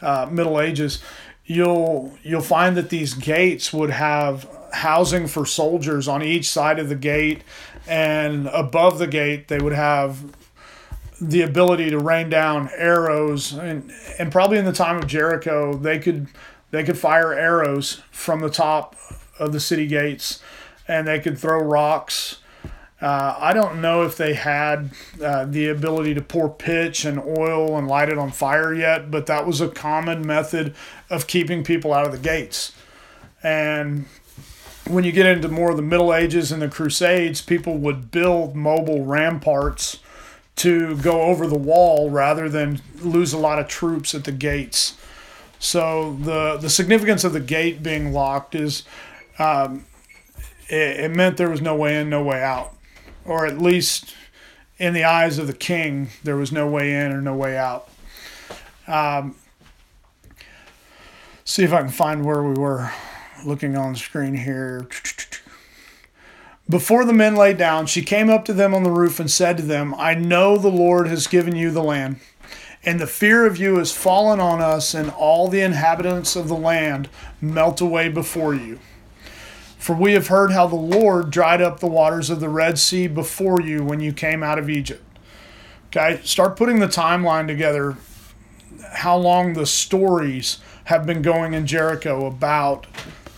uh, 0.00 0.28
Middle 0.30 0.60
Ages, 0.60 1.02
you'll 1.46 2.12
you'll 2.22 2.40
find 2.40 2.76
that 2.76 2.90
these 2.90 3.14
gates 3.14 3.72
would 3.72 3.90
have 3.90 4.48
housing 4.72 5.26
for 5.26 5.46
soldiers 5.46 6.08
on 6.08 6.22
each 6.22 6.48
side 6.48 6.78
of 6.78 6.88
the 6.88 6.94
gate, 6.94 7.42
and 7.86 8.48
above 8.48 8.98
the 8.98 9.06
gate 9.06 9.48
they 9.48 9.58
would 9.58 9.72
have 9.72 10.34
the 11.20 11.42
ability 11.42 11.90
to 11.90 11.98
rain 11.98 12.28
down 12.28 12.68
arrows. 12.76 13.52
And 13.52 13.92
and 14.18 14.32
probably 14.32 14.58
in 14.58 14.64
the 14.64 14.72
time 14.72 14.96
of 14.96 15.06
Jericho 15.06 15.74
they 15.74 15.98
could 15.98 16.28
they 16.70 16.82
could 16.82 16.98
fire 16.98 17.32
arrows 17.32 18.02
from 18.10 18.40
the 18.40 18.50
top 18.50 18.96
of 19.38 19.52
the 19.52 19.60
city 19.60 19.86
gates 19.86 20.42
and 20.86 21.06
they 21.06 21.18
could 21.18 21.38
throw 21.38 21.60
rocks 21.60 22.38
uh, 23.00 23.36
I 23.38 23.52
don't 23.52 23.80
know 23.80 24.02
if 24.02 24.16
they 24.16 24.34
had 24.34 24.90
uh, 25.22 25.44
the 25.44 25.68
ability 25.68 26.14
to 26.14 26.22
pour 26.22 26.48
pitch 26.48 27.04
and 27.04 27.18
oil 27.18 27.76
and 27.76 27.88
light 27.88 28.08
it 28.08 28.18
on 28.18 28.30
fire 28.30 28.72
yet, 28.72 29.10
but 29.10 29.26
that 29.26 29.46
was 29.46 29.60
a 29.60 29.68
common 29.68 30.26
method 30.26 30.74
of 31.10 31.26
keeping 31.26 31.64
people 31.64 31.92
out 31.92 32.06
of 32.06 32.12
the 32.12 32.18
gates. 32.18 32.72
And 33.42 34.06
when 34.86 35.04
you 35.04 35.12
get 35.12 35.26
into 35.26 35.48
more 35.48 35.70
of 35.70 35.76
the 35.76 35.82
Middle 35.82 36.14
Ages 36.14 36.52
and 36.52 36.62
the 36.62 36.68
Crusades, 36.68 37.42
people 37.42 37.76
would 37.78 38.10
build 38.10 38.54
mobile 38.54 39.04
ramparts 39.04 39.98
to 40.56 40.96
go 40.98 41.22
over 41.22 41.46
the 41.46 41.58
wall 41.58 42.10
rather 42.10 42.48
than 42.48 42.80
lose 43.00 43.32
a 43.32 43.38
lot 43.38 43.58
of 43.58 43.66
troops 43.66 44.14
at 44.14 44.24
the 44.24 44.32
gates. 44.32 44.96
So 45.58 46.16
the 46.20 46.58
the 46.58 46.70
significance 46.70 47.24
of 47.24 47.32
the 47.32 47.40
gate 47.40 47.82
being 47.82 48.12
locked 48.12 48.54
is 48.54 48.84
um, 49.38 49.86
it, 50.68 51.00
it 51.00 51.10
meant 51.10 51.38
there 51.38 51.50
was 51.50 51.62
no 51.62 51.74
way 51.74 51.98
in, 51.98 52.10
no 52.10 52.22
way 52.22 52.42
out, 52.42 52.73
or 53.24 53.46
at 53.46 53.58
least 53.58 54.14
in 54.78 54.92
the 54.92 55.04
eyes 55.04 55.38
of 55.38 55.46
the 55.46 55.54
king, 55.54 56.08
there 56.24 56.36
was 56.36 56.52
no 56.52 56.66
way 56.66 56.92
in 56.92 57.12
or 57.12 57.20
no 57.20 57.34
way 57.34 57.56
out. 57.56 57.88
Um, 58.86 59.36
see 61.44 61.62
if 61.62 61.72
I 61.72 61.80
can 61.80 61.90
find 61.90 62.24
where 62.24 62.42
we 62.42 62.54
were 62.54 62.90
looking 63.44 63.76
on 63.76 63.92
the 63.92 63.98
screen 63.98 64.34
here. 64.34 64.86
Before 66.68 67.04
the 67.04 67.12
men 67.12 67.36
lay 67.36 67.52
down, 67.52 67.86
she 67.86 68.02
came 68.02 68.30
up 68.30 68.44
to 68.46 68.54
them 68.54 68.74
on 68.74 68.82
the 68.82 68.90
roof 68.90 69.20
and 69.20 69.30
said 69.30 69.58
to 69.58 69.62
them, 69.62 69.94
I 69.96 70.14
know 70.14 70.56
the 70.56 70.68
Lord 70.68 71.08
has 71.08 71.26
given 71.26 71.54
you 71.54 71.70
the 71.70 71.82
land, 71.82 72.20
and 72.82 72.98
the 72.98 73.06
fear 73.06 73.46
of 73.46 73.58
you 73.58 73.76
has 73.76 73.92
fallen 73.92 74.40
on 74.40 74.62
us, 74.62 74.94
and 74.94 75.10
all 75.10 75.48
the 75.48 75.60
inhabitants 75.60 76.36
of 76.36 76.48
the 76.48 76.56
land 76.56 77.10
melt 77.40 77.80
away 77.80 78.08
before 78.08 78.54
you. 78.54 78.78
For 79.84 79.94
we 79.94 80.14
have 80.14 80.28
heard 80.28 80.50
how 80.50 80.66
the 80.66 80.76
Lord 80.76 81.30
dried 81.30 81.60
up 81.60 81.80
the 81.80 81.86
waters 81.86 82.30
of 82.30 82.40
the 82.40 82.48
Red 82.48 82.78
Sea 82.78 83.06
before 83.06 83.60
you 83.60 83.84
when 83.84 84.00
you 84.00 84.14
came 84.14 84.42
out 84.42 84.58
of 84.58 84.70
Egypt. 84.70 85.04
Okay, 85.88 86.22
start 86.24 86.56
putting 86.56 86.78
the 86.78 86.86
timeline 86.86 87.46
together, 87.46 87.98
how 88.94 89.14
long 89.18 89.52
the 89.52 89.66
stories 89.66 90.56
have 90.84 91.04
been 91.04 91.20
going 91.20 91.52
in 91.52 91.66
Jericho 91.66 92.24
about 92.24 92.86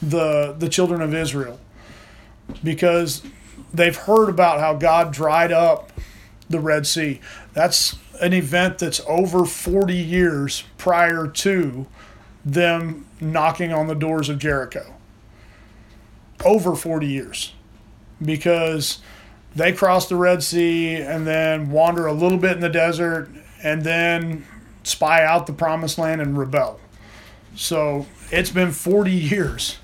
the, 0.00 0.54
the 0.56 0.68
children 0.68 1.00
of 1.02 1.12
Israel 1.12 1.58
because 2.62 3.22
they've 3.74 3.96
heard 3.96 4.28
about 4.28 4.60
how 4.60 4.74
God 4.74 5.12
dried 5.12 5.50
up 5.50 5.90
the 6.48 6.60
Red 6.60 6.86
Sea. 6.86 7.20
That's 7.54 7.96
an 8.20 8.32
event 8.32 8.78
that's 8.78 9.00
over 9.08 9.46
40 9.46 9.96
years 9.96 10.62
prior 10.78 11.26
to 11.26 11.86
them 12.44 13.04
knocking 13.20 13.72
on 13.72 13.88
the 13.88 13.96
doors 13.96 14.28
of 14.28 14.38
Jericho. 14.38 14.95
Over 16.44 16.74
40 16.74 17.06
years. 17.06 17.52
Because 18.22 19.00
they 19.54 19.72
cross 19.72 20.08
the 20.08 20.16
Red 20.16 20.42
Sea 20.42 20.96
and 20.96 21.26
then 21.26 21.70
wander 21.70 22.06
a 22.06 22.12
little 22.12 22.38
bit 22.38 22.52
in 22.52 22.60
the 22.60 22.68
desert 22.68 23.30
and 23.62 23.82
then 23.82 24.46
spy 24.82 25.24
out 25.24 25.46
the 25.46 25.52
promised 25.52 25.98
land 25.98 26.20
and 26.20 26.38
rebel. 26.38 26.78
So 27.54 28.06
it's 28.30 28.50
been 28.50 28.72
40 28.72 29.10
years 29.12 29.78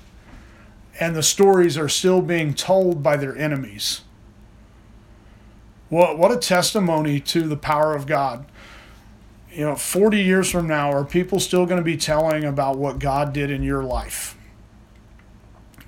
and 0.99 1.15
the 1.15 1.23
stories 1.23 1.77
are 1.77 1.89
still 1.89 2.21
being 2.21 2.53
told 2.53 3.01
by 3.01 3.17
their 3.17 3.35
enemies. 3.35 4.01
What, 5.89 6.17
what 6.17 6.31
a 6.31 6.37
testimony 6.37 7.19
to 7.19 7.47
the 7.47 7.57
power 7.57 7.95
of 7.95 8.05
God. 8.05 8.45
You 9.51 9.65
know, 9.65 9.75
40 9.75 10.21
years 10.21 10.49
from 10.49 10.67
now, 10.67 10.91
are 10.91 11.05
people 11.05 11.39
still 11.39 11.65
going 11.65 11.77
to 11.77 11.83
be 11.83 11.97
telling 11.97 12.43
about 12.43 12.77
what 12.77 12.99
God 12.99 13.33
did 13.33 13.51
in 13.51 13.61
your 13.61 13.83
life? 13.83 14.35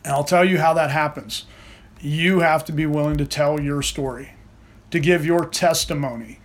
And 0.05 0.13
I'll 0.13 0.23
tell 0.23 0.45
you 0.45 0.59
how 0.59 0.75
that 0.75 0.91
happens. 0.91 1.45
You 1.99 2.41
have 2.41 2.63
to 2.65 2.71
be 2.71 2.85
willing 2.85 3.17
to 3.17 3.25
tell 3.25 3.59
your 3.59 3.81
story, 3.81 4.33
to 4.91 4.99
give 4.99 5.25
your 5.25 5.47
testimony. 5.47 6.39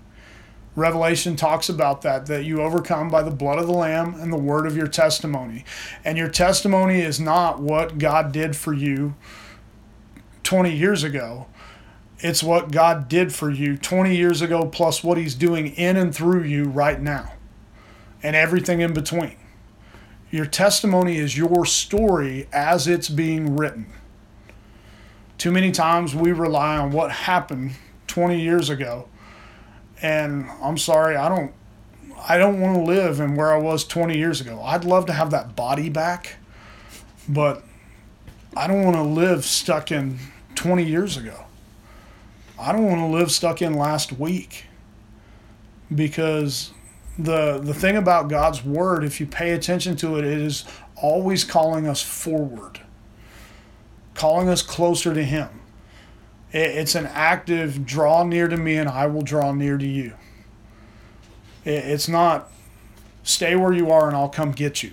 Revelation 0.74 1.36
talks 1.36 1.68
about 1.68 2.00
that, 2.00 2.24
that 2.24 2.46
you 2.46 2.62
overcome 2.62 3.10
by 3.10 3.22
the 3.22 3.30
blood 3.30 3.58
of 3.58 3.66
the 3.66 3.74
Lamb 3.74 4.14
and 4.14 4.32
the 4.32 4.38
word 4.38 4.66
of 4.66 4.78
your 4.78 4.86
testimony. 4.86 5.66
And 6.06 6.16
your 6.16 6.30
testimony 6.30 7.00
is 7.00 7.20
not 7.20 7.60
what 7.60 7.98
God 7.98 8.32
did 8.32 8.56
for 8.56 8.72
you 8.72 9.14
20 10.42 10.74
years 10.74 11.04
ago. 11.04 11.46
It's 12.20 12.42
what 12.42 12.70
God 12.70 13.08
did 13.08 13.30
for 13.30 13.50
you 13.50 13.76
20 13.76 14.16
years 14.16 14.40
ago, 14.40 14.64
plus 14.64 15.04
what 15.04 15.18
He's 15.18 15.34
doing 15.34 15.66
in 15.74 15.98
and 15.98 16.14
through 16.14 16.44
you 16.44 16.64
right 16.64 17.00
now, 17.00 17.34
and 18.22 18.34
everything 18.34 18.80
in 18.80 18.94
between. 18.94 19.36
Your 20.30 20.46
testimony 20.46 21.16
is 21.16 21.36
your 21.36 21.66
story 21.66 22.46
as 22.52 22.86
it's 22.86 23.08
being 23.08 23.56
written. 23.56 23.86
Too 25.38 25.50
many 25.50 25.72
times 25.72 26.14
we 26.14 26.32
rely 26.32 26.76
on 26.76 26.92
what 26.92 27.10
happened 27.10 27.72
20 28.06 28.40
years 28.40 28.68
ago 28.68 29.08
and 30.02 30.48
I'm 30.62 30.78
sorry, 30.78 31.16
I 31.16 31.28
don't 31.28 31.52
I 32.28 32.36
don't 32.36 32.60
want 32.60 32.76
to 32.76 32.82
live 32.82 33.18
in 33.20 33.34
where 33.34 33.52
I 33.52 33.56
was 33.56 33.84
20 33.84 34.16
years 34.16 34.40
ago. 34.40 34.62
I'd 34.62 34.84
love 34.84 35.06
to 35.06 35.12
have 35.12 35.30
that 35.30 35.56
body 35.56 35.88
back, 35.88 36.36
but 37.28 37.64
I 38.54 38.66
don't 38.66 38.84
want 38.84 38.96
to 38.96 39.02
live 39.02 39.44
stuck 39.44 39.90
in 39.90 40.18
20 40.54 40.84
years 40.84 41.16
ago. 41.16 41.46
I 42.58 42.72
don't 42.72 42.84
want 42.84 43.00
to 43.00 43.06
live 43.06 43.30
stuck 43.30 43.62
in 43.62 43.72
last 43.72 44.12
week 44.12 44.66
because 45.94 46.72
the 47.18 47.58
the 47.58 47.74
thing 47.74 47.96
about 47.96 48.28
God's 48.28 48.64
word 48.64 49.04
if 49.04 49.20
you 49.20 49.26
pay 49.26 49.50
attention 49.50 49.96
to 49.96 50.16
it 50.16 50.24
it 50.24 50.38
is 50.38 50.64
always 50.96 51.44
calling 51.44 51.86
us 51.86 52.02
forward 52.02 52.80
calling 54.14 54.48
us 54.48 54.62
closer 54.62 55.14
to 55.14 55.24
him 55.24 55.48
It, 56.52 56.70
it's 56.70 56.94
an 56.94 57.06
active 57.06 57.84
draw 57.86 58.24
near 58.24 58.48
to 58.48 58.56
me 58.56 58.76
and 58.76 58.88
I 58.88 59.06
will 59.06 59.22
draw 59.22 59.52
near 59.52 59.78
to 59.78 59.86
you. 59.86 60.14
It, 61.64 61.84
it's 61.84 62.08
not 62.08 62.50
stay 63.22 63.56
where 63.56 63.72
you 63.72 63.90
are 63.90 64.08
and 64.08 64.16
I'll 64.16 64.28
come 64.28 64.52
get 64.52 64.82
you. 64.82 64.92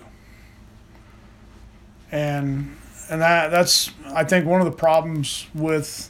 And 2.12 2.76
and 3.10 3.22
that 3.22 3.50
that's 3.52 3.92
I 4.08 4.24
think 4.24 4.46
one 4.46 4.62
of 4.62 4.66
the 4.66 4.78
problems 4.78 5.48
with 5.54 6.10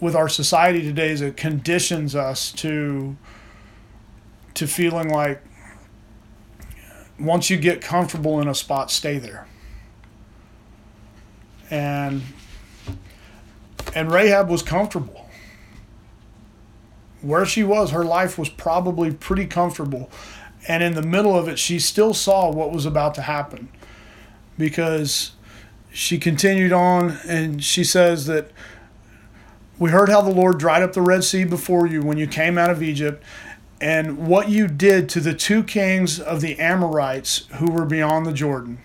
with 0.00 0.14
our 0.16 0.28
society 0.28 0.82
today 0.82 1.10
is 1.10 1.20
it 1.20 1.36
conditions 1.36 2.14
us 2.14 2.52
to 2.52 3.16
to 4.54 4.66
feeling 4.66 5.08
like 5.08 5.42
once 7.18 7.50
you 7.50 7.56
get 7.56 7.80
comfortable 7.80 8.40
in 8.40 8.48
a 8.48 8.54
spot, 8.54 8.90
stay 8.90 9.18
there. 9.18 9.46
And 11.70 12.22
and 13.94 14.10
Rahab 14.10 14.48
was 14.48 14.62
comfortable. 14.62 15.28
Where 17.22 17.44
she 17.44 17.62
was, 17.62 17.90
her 17.90 18.04
life 18.04 18.38
was 18.38 18.48
probably 18.48 19.12
pretty 19.12 19.46
comfortable. 19.46 20.10
And 20.68 20.82
in 20.82 20.94
the 20.94 21.02
middle 21.02 21.36
of 21.36 21.48
it, 21.48 21.58
she 21.58 21.78
still 21.78 22.14
saw 22.14 22.50
what 22.50 22.72
was 22.72 22.86
about 22.86 23.14
to 23.16 23.22
happen. 23.22 23.68
Because 24.56 25.32
she 25.92 26.18
continued 26.18 26.72
on 26.72 27.18
and 27.26 27.62
she 27.62 27.84
says 27.84 28.26
that 28.26 28.50
we 29.78 29.90
heard 29.90 30.08
how 30.08 30.20
the 30.20 30.30
Lord 30.30 30.58
dried 30.58 30.82
up 30.82 30.92
the 30.92 31.02
Red 31.02 31.24
Sea 31.24 31.44
before 31.44 31.86
you 31.86 32.02
when 32.02 32.18
you 32.18 32.26
came 32.26 32.58
out 32.58 32.70
of 32.70 32.82
Egypt, 32.82 33.22
and 33.80 34.26
what 34.26 34.48
you 34.48 34.68
did 34.68 35.08
to 35.10 35.20
the 35.20 35.34
two 35.34 35.62
kings 35.62 36.20
of 36.20 36.40
the 36.40 36.58
Amorites 36.58 37.46
who 37.54 37.70
were 37.70 37.86
beyond 37.86 38.26
the 38.26 38.32
Jordan, 38.32 38.78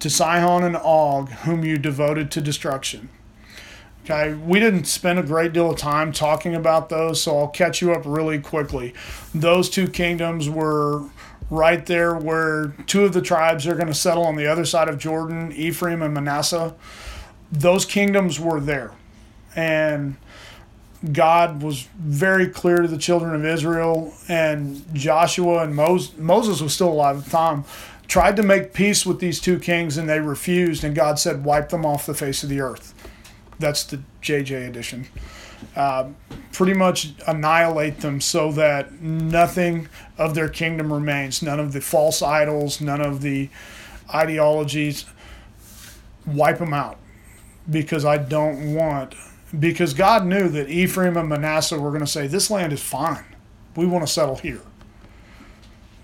to 0.00 0.10
Sihon 0.10 0.64
and 0.64 0.76
Og, 0.76 1.30
whom 1.30 1.64
you 1.64 1.78
devoted 1.78 2.30
to 2.32 2.40
destruction. 2.40 3.08
Okay, 4.04 4.34
we 4.34 4.60
didn't 4.60 4.84
spend 4.84 5.18
a 5.18 5.22
great 5.22 5.52
deal 5.52 5.70
of 5.70 5.78
time 5.78 6.12
talking 6.12 6.54
about 6.54 6.88
those, 6.88 7.20
so 7.20 7.38
I'll 7.38 7.48
catch 7.48 7.82
you 7.82 7.92
up 7.92 8.02
really 8.04 8.38
quickly. 8.38 8.94
Those 9.34 9.68
two 9.68 9.88
kingdoms 9.88 10.48
were 10.48 11.04
right 11.50 11.84
there 11.86 12.14
where 12.14 12.68
two 12.86 13.04
of 13.04 13.12
the 13.12 13.22
tribes 13.22 13.66
are 13.66 13.74
going 13.74 13.88
to 13.88 13.94
settle 13.94 14.24
on 14.24 14.36
the 14.36 14.46
other 14.46 14.64
side 14.64 14.88
of 14.88 14.98
Jordan, 14.98 15.52
Ephraim 15.52 16.02
and 16.02 16.14
Manasseh. 16.14 16.74
Those 17.50 17.84
kingdoms 17.84 18.38
were 18.38 18.60
there. 18.60 18.92
And 19.56 20.16
God 21.12 21.62
was 21.62 21.88
very 21.98 22.48
clear 22.48 22.78
to 22.78 22.88
the 22.88 22.98
children 22.98 23.34
of 23.34 23.44
Israel, 23.44 24.14
and 24.28 24.82
Joshua 24.94 25.62
and 25.64 25.74
Moses, 25.74 26.16
Moses 26.16 26.60
was 26.60 26.74
still 26.74 26.88
alive 26.88 27.18
at 27.18 27.24
the 27.24 27.30
time, 27.30 27.64
tried 28.08 28.36
to 28.36 28.42
make 28.42 28.72
peace 28.72 29.04
with 29.04 29.20
these 29.20 29.40
two 29.40 29.58
kings, 29.58 29.96
and 29.96 30.08
they 30.08 30.20
refused, 30.20 30.84
and 30.84 30.94
God 30.94 31.18
said, 31.18 31.44
Wipe 31.44 31.68
them 31.68 31.84
off 31.84 32.06
the 32.06 32.14
face 32.14 32.42
of 32.42 32.48
the 32.48 32.60
earth. 32.60 32.94
That's 33.58 33.84
the 33.84 34.02
JJ 34.22 34.68
edition. 34.68 35.06
Uh, 35.74 36.08
pretty 36.52 36.74
much 36.74 37.12
annihilate 37.26 38.00
them 38.00 38.20
so 38.20 38.52
that 38.52 39.00
nothing 39.00 39.88
of 40.18 40.34
their 40.34 40.48
kingdom 40.48 40.92
remains. 40.92 41.42
None 41.42 41.60
of 41.60 41.72
the 41.72 41.80
false 41.80 42.22
idols, 42.22 42.80
none 42.80 43.00
of 43.00 43.22
the 43.22 43.48
ideologies. 44.12 45.04
Wipe 46.26 46.58
them 46.58 46.74
out 46.74 46.98
because 47.68 48.04
I 48.04 48.18
don't 48.18 48.74
want. 48.74 49.14
Because 49.58 49.94
God 49.94 50.26
knew 50.26 50.48
that 50.48 50.68
Ephraim 50.68 51.16
and 51.16 51.28
Manasseh 51.28 51.78
were 51.78 51.90
going 51.90 52.00
to 52.00 52.06
say, 52.06 52.26
This 52.26 52.50
land 52.50 52.72
is 52.72 52.82
fine. 52.82 53.24
We 53.74 53.86
want 53.86 54.06
to 54.06 54.12
settle 54.12 54.36
here. 54.36 54.62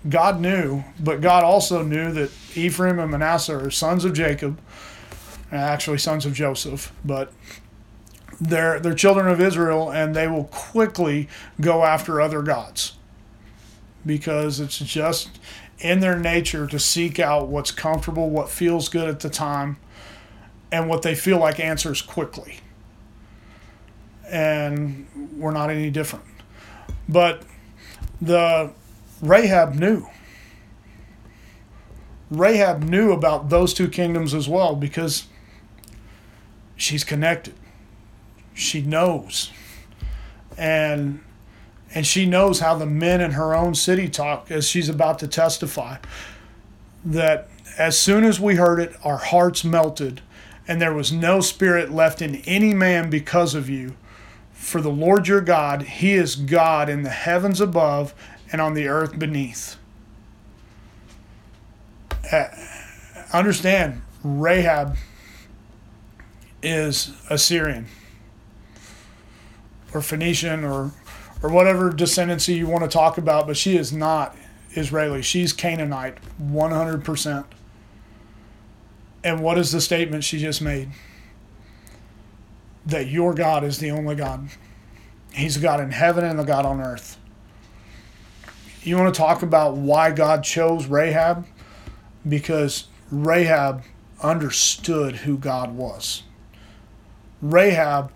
God 0.09 0.41
knew, 0.41 0.83
but 0.99 1.21
God 1.21 1.43
also 1.43 1.83
knew 1.83 2.11
that 2.11 2.31
Ephraim 2.55 2.99
and 2.99 3.11
Manasseh 3.11 3.57
are 3.57 3.71
sons 3.71 4.05
of 4.05 4.13
Jacob 4.13 4.59
actually 5.53 5.97
sons 5.97 6.25
of 6.25 6.33
Joseph, 6.33 6.91
but 7.05 7.31
they're 8.41 8.79
they're 8.79 8.93
children 8.93 9.27
of 9.27 9.39
Israel, 9.39 9.91
and 9.91 10.15
they 10.15 10.27
will 10.27 10.45
quickly 10.45 11.29
go 11.61 11.83
after 11.83 12.19
other 12.19 12.41
gods 12.41 12.93
because 14.05 14.59
it's 14.59 14.79
just 14.79 15.39
in 15.79 15.99
their 15.99 16.17
nature 16.17 16.67
to 16.67 16.79
seek 16.79 17.19
out 17.19 17.47
what's 17.47 17.71
comfortable, 17.71 18.29
what 18.29 18.49
feels 18.49 18.89
good 18.89 19.07
at 19.07 19.19
the 19.21 19.29
time, 19.29 19.77
and 20.71 20.89
what 20.89 21.03
they 21.03 21.15
feel 21.15 21.37
like 21.39 21.59
answers 21.59 22.01
quickly. 22.01 22.59
And 24.29 25.07
we're 25.37 25.51
not 25.51 25.69
any 25.69 25.89
different. 25.89 26.25
But 27.07 27.43
the 28.21 28.71
Rahab 29.21 29.75
knew. 29.75 30.07
Rahab 32.29 32.83
knew 32.83 33.11
about 33.11 33.49
those 33.49 33.73
two 33.73 33.87
kingdoms 33.87 34.33
as 34.33 34.49
well 34.49 34.75
because 34.75 35.27
she's 36.75 37.03
connected. 37.03 37.53
She 38.53 38.81
knows. 38.81 39.51
And 40.57 41.21
and 41.95 42.07
she 42.07 42.25
knows 42.25 42.59
how 42.59 42.75
the 42.75 42.85
men 42.85 43.21
in 43.21 43.31
her 43.31 43.55
own 43.55 43.75
city 43.75 44.09
talk 44.09 44.49
as 44.49 44.67
she's 44.67 44.89
about 44.89 45.19
to 45.19 45.27
testify 45.27 45.97
that 47.05 47.49
as 47.77 47.97
soon 47.97 48.23
as 48.23 48.39
we 48.39 48.55
heard 48.55 48.79
it 48.79 48.95
our 49.03 49.17
hearts 49.17 49.63
melted 49.63 50.21
and 50.67 50.81
there 50.81 50.93
was 50.93 51.11
no 51.11 51.39
spirit 51.39 51.91
left 51.91 52.21
in 52.21 52.37
any 52.45 52.73
man 52.73 53.09
because 53.09 53.53
of 53.53 53.69
you 53.69 53.95
for 54.63 54.81
the 54.81 54.89
Lord 54.89 55.27
your 55.27 55.41
God 55.41 55.83
he 55.83 56.13
is 56.13 56.35
God 56.35 56.89
in 56.89 57.03
the 57.03 57.09
heavens 57.09 57.61
above 57.61 58.13
and 58.51 58.61
on 58.61 58.73
the 58.73 58.87
earth 58.87 59.17
beneath 59.19 59.77
uh, 62.31 62.47
understand 63.31 64.01
Rahab 64.23 64.95
is 66.61 67.11
Assyrian 67.29 67.87
or 69.93 70.01
Phoenician 70.01 70.63
or 70.63 70.91
or 71.43 71.49
whatever 71.49 71.91
descendancy 71.91 72.55
you 72.55 72.67
want 72.67 72.85
to 72.85 72.89
talk 72.89 73.17
about, 73.17 73.45
but 73.45 73.57
she 73.57 73.75
is 73.75 73.91
not 73.91 74.35
Israeli. 74.71 75.21
She's 75.21 75.51
Canaanite, 75.51 76.17
100%. 76.41 77.45
And 79.25 79.41
what 79.41 79.57
is 79.57 79.73
the 79.73 79.81
statement 79.81 80.23
she 80.23 80.39
just 80.39 80.61
made? 80.61 80.89
That 82.85 83.07
your 83.07 83.33
God 83.33 83.63
is 83.63 83.79
the 83.79 83.91
only 83.91 84.15
God. 84.15 84.49
He's 85.33 85.57
a 85.57 85.59
God 85.59 85.79
in 85.79 85.91
heaven 85.91 86.23
and 86.23 86.39
a 86.39 86.43
God 86.43 86.65
on 86.65 86.81
earth. 86.81 87.17
You 88.83 88.97
want 88.97 89.13
to 89.13 89.17
talk 89.17 89.41
about 89.41 89.75
why 89.77 90.11
God 90.11 90.43
chose 90.43 90.87
Rahab? 90.87 91.47
Because 92.27 92.87
Rahab 93.09 93.83
understood 94.21 95.17
who 95.17 95.37
God 95.37 95.75
was. 95.75 96.23
Rahab, 97.41 98.11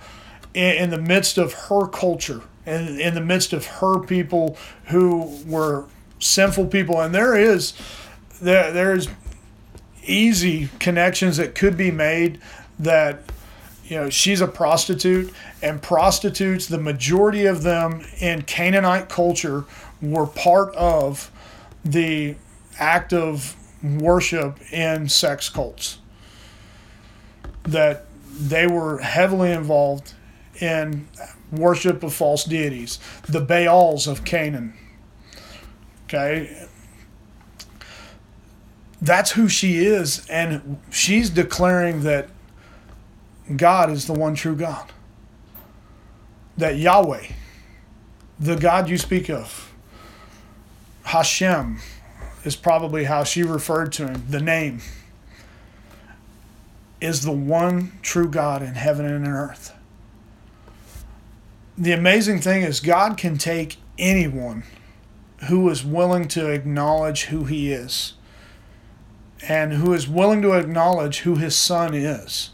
in, 0.53 0.89
the 0.89 0.99
midst 0.99 1.37
of 1.37 1.53
her 1.53 1.87
culture, 1.87 2.41
and 2.65 2.99
in 2.99 3.13
the 3.13 3.21
midst 3.21 3.53
of 3.53 3.65
her 3.65 3.99
people 3.99 4.57
who 4.85 5.39
were 5.45 5.85
sinful 6.19 6.67
people, 6.67 6.99
and 6.99 7.13
there 7.13 7.35
is 7.35 7.73
there 8.41 8.71
there's 8.71 9.07
easy 10.03 10.69
connections 10.79 11.37
that 11.37 11.55
could 11.55 11.77
be 11.77 11.91
made 11.91 12.39
that 12.79 13.21
you 13.87 13.95
know 13.95 14.09
she's 14.09 14.41
a 14.41 14.47
prostitute 14.47 15.33
and 15.61 15.81
prostitutes 15.81 16.67
the 16.67 16.77
majority 16.77 17.45
of 17.45 17.63
them 17.63 18.05
in 18.19 18.41
Canaanite 18.41 19.09
culture 19.09 19.65
were 20.01 20.27
part 20.27 20.75
of 20.75 21.31
the 21.83 22.35
act 22.79 23.13
of 23.13 23.55
worship 23.83 24.59
in 24.71 25.07
sex 25.07 25.49
cults 25.49 25.99
that 27.63 28.05
they 28.39 28.67
were 28.67 28.99
heavily 28.99 29.51
involved 29.51 30.13
in 30.59 31.07
worship 31.51 32.03
of 32.03 32.13
false 32.13 32.43
deities, 32.43 32.99
the 33.27 33.41
Baals 33.41 34.07
of 34.07 34.23
Canaan. 34.23 34.73
Okay. 36.05 36.67
That's 39.01 39.31
who 39.31 39.47
she 39.47 39.85
is, 39.85 40.27
and 40.27 40.79
she's 40.89 41.29
declaring 41.29 42.01
that 42.03 42.29
God 43.55 43.89
is 43.89 44.07
the 44.07 44.13
one 44.13 44.35
true 44.35 44.55
God. 44.55 44.91
That 46.57 46.77
Yahweh, 46.77 47.27
the 48.39 48.55
God 48.55 48.89
you 48.89 48.97
speak 48.97 49.29
of, 49.29 49.73
Hashem 51.03 51.79
is 52.43 52.55
probably 52.55 53.05
how 53.05 53.23
she 53.23 53.43
referred 53.43 53.93
to 53.93 54.07
him, 54.07 54.25
the 54.29 54.41
name 54.41 54.81
is 56.99 57.23
the 57.23 57.31
one 57.31 57.91
true 58.01 58.27
God 58.27 58.61
in 58.61 58.73
heaven 58.73 59.05
and 59.05 59.25
in 59.25 59.31
earth. 59.31 59.73
The 61.77 61.91
amazing 61.91 62.41
thing 62.41 62.63
is, 62.63 62.79
God 62.79 63.17
can 63.17 63.37
take 63.37 63.77
anyone 63.99 64.63
who 65.47 65.69
is 65.69 65.85
willing 65.85 66.27
to 66.29 66.49
acknowledge 66.49 67.25
who 67.25 67.43
He 67.43 67.71
is 67.71 68.13
and 69.47 69.73
who 69.73 69.93
is 69.93 70.07
willing 70.07 70.41
to 70.41 70.53
acknowledge 70.53 71.19
who 71.19 71.35
His 71.35 71.55
Son 71.55 71.93
is, 71.93 72.49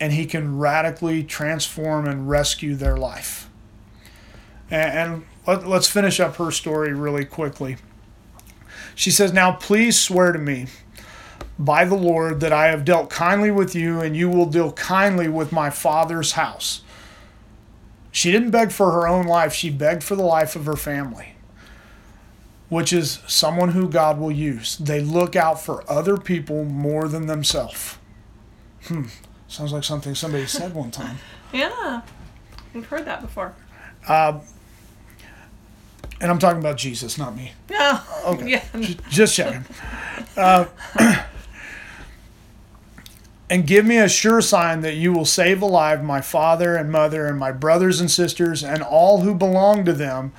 and 0.00 0.12
He 0.12 0.26
can 0.26 0.58
radically 0.58 1.22
transform 1.24 2.06
and 2.06 2.28
rescue 2.28 2.74
their 2.74 2.96
life. 2.96 3.48
And, 4.70 5.24
let, 5.46 5.64
us 5.64 5.88
finish 5.88 6.20
up 6.20 6.36
her 6.36 6.50
story 6.50 6.92
really 6.92 7.24
quickly. 7.24 7.76
She 8.94 9.10
says, 9.10 9.32
Now 9.32 9.52
please 9.52 9.98
swear 9.98 10.32
to 10.32 10.38
me 10.38 10.66
by 11.58 11.84
the 11.84 11.94
Lord 11.94 12.40
that 12.40 12.52
I 12.52 12.66
have 12.66 12.84
dealt 12.84 13.10
kindly 13.10 13.50
with 13.50 13.74
you, 13.74 14.00
and 14.00 14.16
you 14.16 14.28
will 14.28 14.46
deal 14.46 14.72
kindly 14.72 15.28
with 15.28 15.52
my 15.52 15.70
father's 15.70 16.32
house. 16.32 16.82
She 18.12 18.30
didn't 18.30 18.50
beg 18.50 18.72
for 18.72 18.92
her 18.92 19.08
own 19.08 19.26
life, 19.26 19.52
she 19.52 19.70
begged 19.70 20.02
for 20.04 20.16
the 20.16 20.24
life 20.24 20.54
of 20.54 20.66
her 20.66 20.76
family, 20.76 21.34
which 22.68 22.92
is 22.92 23.20
someone 23.26 23.70
who 23.70 23.88
God 23.88 24.18
will 24.18 24.32
use. 24.32 24.76
They 24.76 25.00
look 25.00 25.34
out 25.34 25.60
for 25.60 25.90
other 25.90 26.16
people 26.16 26.64
more 26.64 27.08
than 27.08 27.26
themselves. 27.26 27.96
Hmm. 28.84 29.04
Sounds 29.48 29.72
like 29.72 29.84
something 29.84 30.14
somebody 30.14 30.46
said 30.46 30.74
one 30.74 30.90
time. 30.90 31.18
Yeah. 31.50 32.02
We've 32.74 32.84
heard 32.84 33.06
that 33.06 33.22
before. 33.22 33.54
Uh, 34.06 34.40
and 36.20 36.30
I'm 36.30 36.38
talking 36.38 36.58
about 36.58 36.76
Jesus, 36.76 37.16
not 37.16 37.34
me. 37.34 37.52
Yeah. 37.70 38.02
Okay. 38.26 38.50
Yeah. 38.50 38.94
Just 39.08 39.34
checking. 39.34 39.64
Uh, 40.36 40.66
and 43.50 43.66
give 43.66 43.86
me 43.86 43.96
a 43.96 44.08
sure 44.10 44.42
sign 44.42 44.82
that 44.82 44.96
you 44.96 45.12
will 45.12 45.24
save 45.24 45.62
alive 45.62 46.04
my 46.04 46.20
father 46.20 46.76
and 46.76 46.92
mother 46.92 47.26
and 47.26 47.38
my 47.38 47.50
brothers 47.50 47.98
and 47.98 48.10
sisters 48.10 48.62
and 48.62 48.82
all 48.82 49.22
who 49.22 49.34
belong 49.34 49.86
to 49.86 49.94
them 49.94 50.32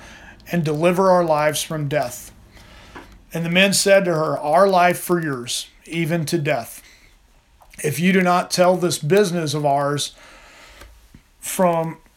and 0.52 0.64
deliver 0.64 1.10
our 1.10 1.24
lives 1.24 1.60
from 1.62 1.88
death. 1.88 2.32
And 3.34 3.44
the 3.44 3.50
men 3.50 3.72
said 3.72 4.04
to 4.04 4.12
her, 4.12 4.38
Our 4.38 4.68
life 4.68 4.98
for 5.00 5.20
yours, 5.20 5.68
even 5.86 6.24
to 6.26 6.38
death. 6.38 6.79
If 7.82 7.98
you 7.98 8.12
do 8.12 8.22
not 8.22 8.50
tell 8.50 8.76
this 8.76 8.98
business 8.98 9.54
of 9.54 9.64
ours 9.64 10.14
from 11.38 11.98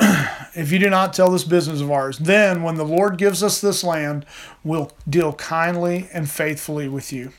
if 0.55 0.71
you 0.71 0.79
do 0.79 0.89
not 0.89 1.13
tell 1.13 1.31
this 1.31 1.43
business 1.43 1.81
of 1.81 1.91
ours, 1.91 2.17
then 2.17 2.63
when 2.63 2.75
the 2.75 2.85
Lord 2.85 3.17
gives 3.17 3.41
us 3.41 3.61
this 3.61 3.83
land, 3.83 4.25
we'll 4.63 4.91
deal 5.09 5.33
kindly 5.33 6.09
and 6.13 6.29
faithfully 6.29 6.87
with 6.87 7.13
you. 7.13 7.31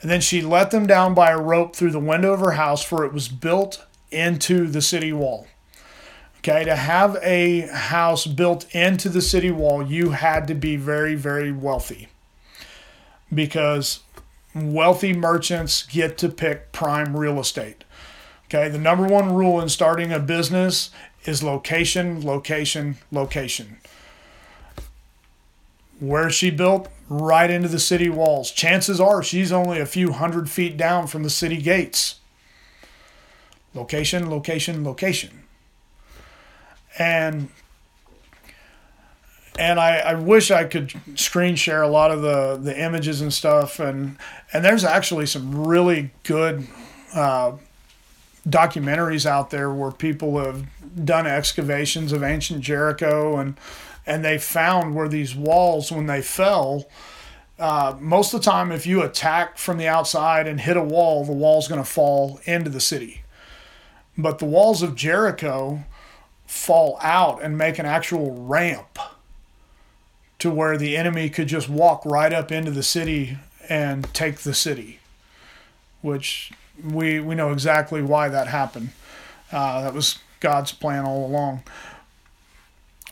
And 0.00 0.10
then 0.10 0.20
she 0.20 0.40
let 0.40 0.70
them 0.70 0.86
down 0.86 1.14
by 1.14 1.30
a 1.30 1.40
rope 1.40 1.74
through 1.74 1.90
the 1.90 1.98
window 1.98 2.32
of 2.32 2.40
her 2.40 2.52
house, 2.52 2.84
for 2.84 3.04
it 3.04 3.12
was 3.12 3.28
built 3.28 3.84
into 4.10 4.68
the 4.68 4.80
city 4.80 5.12
wall. 5.12 5.48
Okay, 6.38 6.64
to 6.64 6.76
have 6.76 7.18
a 7.20 7.62
house 7.62 8.24
built 8.26 8.72
into 8.72 9.08
the 9.08 9.20
city 9.20 9.50
wall, 9.50 9.84
you 9.84 10.10
had 10.10 10.46
to 10.46 10.54
be 10.54 10.76
very, 10.76 11.16
very 11.16 11.50
wealthy 11.50 12.08
because 13.34 14.00
wealthy 14.72 15.12
merchants 15.12 15.82
get 15.84 16.18
to 16.18 16.28
pick 16.28 16.72
prime 16.72 17.16
real 17.16 17.40
estate. 17.40 17.84
Okay, 18.46 18.68
the 18.68 18.78
number 18.78 19.06
one 19.06 19.34
rule 19.34 19.60
in 19.60 19.68
starting 19.68 20.12
a 20.12 20.18
business 20.18 20.90
is 21.24 21.42
location, 21.42 22.24
location, 22.24 22.96
location. 23.10 23.78
Where 26.00 26.30
she 26.30 26.50
built? 26.50 26.88
Right 27.08 27.50
into 27.50 27.68
the 27.68 27.78
city 27.78 28.08
walls. 28.08 28.50
Chances 28.50 29.00
are 29.00 29.22
she's 29.22 29.52
only 29.52 29.80
a 29.80 29.86
few 29.86 30.12
hundred 30.12 30.48
feet 30.48 30.76
down 30.76 31.06
from 31.06 31.22
the 31.22 31.30
city 31.30 31.60
gates. 31.60 32.20
Location, 33.74 34.30
location, 34.30 34.84
location. 34.84 35.44
And 36.98 37.48
and 39.58 39.80
I, 39.80 39.98
I 39.98 40.14
wish 40.14 40.52
I 40.52 40.64
could 40.64 40.92
screen 41.16 41.56
share 41.56 41.82
a 41.82 41.88
lot 41.88 42.12
of 42.12 42.22
the, 42.22 42.56
the 42.62 42.80
images 42.80 43.20
and 43.20 43.32
stuff. 43.32 43.80
And 43.80 44.16
and 44.52 44.64
there's 44.64 44.84
actually 44.84 45.26
some 45.26 45.66
really 45.66 46.10
good 46.22 46.66
uh, 47.12 47.52
documentaries 48.48 49.26
out 49.26 49.50
there 49.50 49.70
where 49.70 49.90
people 49.90 50.38
have 50.38 50.64
done 51.04 51.26
excavations 51.26 52.12
of 52.12 52.22
ancient 52.22 52.60
Jericho 52.60 53.36
and 53.36 53.58
and 54.06 54.24
they 54.24 54.38
found 54.38 54.94
where 54.94 55.08
these 55.08 55.34
walls 55.34 55.92
when 55.92 56.06
they 56.06 56.22
fell 56.22 56.88
uh, 57.58 57.94
most 57.98 58.32
of 58.32 58.40
the 58.40 58.44
time 58.48 58.70
if 58.70 58.86
you 58.86 59.02
attack 59.02 59.58
from 59.58 59.76
the 59.76 59.88
outside 59.88 60.46
and 60.46 60.60
hit 60.60 60.76
a 60.76 60.82
wall 60.82 61.24
the 61.24 61.32
wall's 61.32 61.66
going 61.66 61.82
to 61.82 61.88
fall 61.88 62.40
into 62.44 62.70
the 62.70 62.80
city. 62.80 63.22
But 64.16 64.38
the 64.38 64.46
walls 64.46 64.82
of 64.82 64.94
Jericho 64.94 65.84
fall 66.46 66.98
out 67.02 67.42
and 67.42 67.58
make 67.58 67.78
an 67.78 67.86
actual 67.86 68.46
ramp 68.46 68.98
to 70.38 70.50
where 70.50 70.76
the 70.76 70.96
enemy 70.96 71.28
could 71.28 71.48
just 71.48 71.68
walk 71.68 72.02
right 72.04 72.32
up 72.32 72.52
into 72.52 72.70
the 72.70 72.82
city 72.82 73.38
and 73.68 74.12
take 74.14 74.38
the 74.38 74.54
city 74.54 74.98
which 76.02 76.52
we 76.82 77.20
we 77.20 77.34
know 77.34 77.52
exactly 77.52 78.02
why 78.02 78.28
that 78.28 78.48
happened. 78.48 78.90
Uh, 79.50 79.82
that 79.82 79.94
was 79.94 80.18
God's 80.40 80.72
plan 80.72 81.04
all 81.04 81.26
along. 81.26 81.62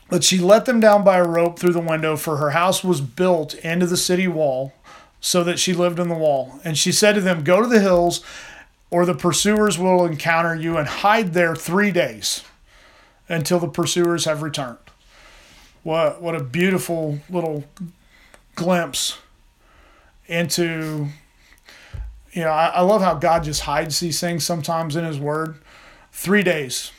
But 0.09 0.23
she 0.23 0.39
let 0.39 0.67
them 0.67 0.79
down 0.79 1.03
by 1.03 1.17
a 1.17 1.27
rope 1.27 1.59
through 1.59 1.73
the 1.73 1.81
window, 1.81 2.17
for 2.17 2.37
her 2.37 2.51
house 2.51 2.85
was 2.85 3.01
built 3.01 3.55
into 3.55 3.87
the 3.87 3.97
city 3.97 4.29
wall, 4.29 4.73
so 5.21 5.43
that 5.43 5.59
she 5.59 5.73
lived 5.73 5.99
in 5.99 6.09
the 6.09 6.15
wall. 6.15 6.61
And 6.65 6.79
she 6.79 6.93
said 6.93 7.15
to 7.15 7.21
them, 7.21 7.43
Go 7.43 7.61
to 7.61 7.67
the 7.67 7.81
hills, 7.81 8.23
or 8.89 9.05
the 9.05 9.15
pursuers 9.15 9.79
will 9.79 10.05
encounter 10.05 10.55
you, 10.55 10.77
and 10.77 10.87
hide 10.87 11.33
there 11.33 11.57
three 11.57 11.91
days 11.91 12.45
until 13.29 13.59
the 13.59 13.67
pursuers 13.69 14.27
have 14.27 14.43
returned. 14.43 14.79
What 15.87 16.21
what 16.21 16.35
a 16.35 16.43
beautiful 16.43 17.21
little 17.31 17.63
glimpse 18.57 19.19
into 20.27 21.07
you 22.33 22.43
know, 22.43 22.51
I, 22.51 22.67
I 22.67 22.81
love 22.81 23.03
how 23.03 23.15
God 23.15 23.45
just 23.45 23.61
hides 23.61 24.01
these 24.01 24.19
things 24.19 24.43
sometimes 24.45 24.97
in 24.97 25.05
His 25.05 25.21
Word. 25.21 25.59
Three 26.11 26.43
days 26.43 26.91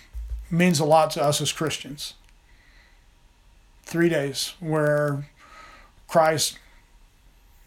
means 0.49 0.79
a 0.79 0.85
lot 0.85 1.11
to 1.11 1.21
us 1.21 1.41
as 1.41 1.51
Christians. 1.51 2.13
Three 3.83 4.07
days 4.07 4.53
where 4.61 5.27
Christ 6.07 6.57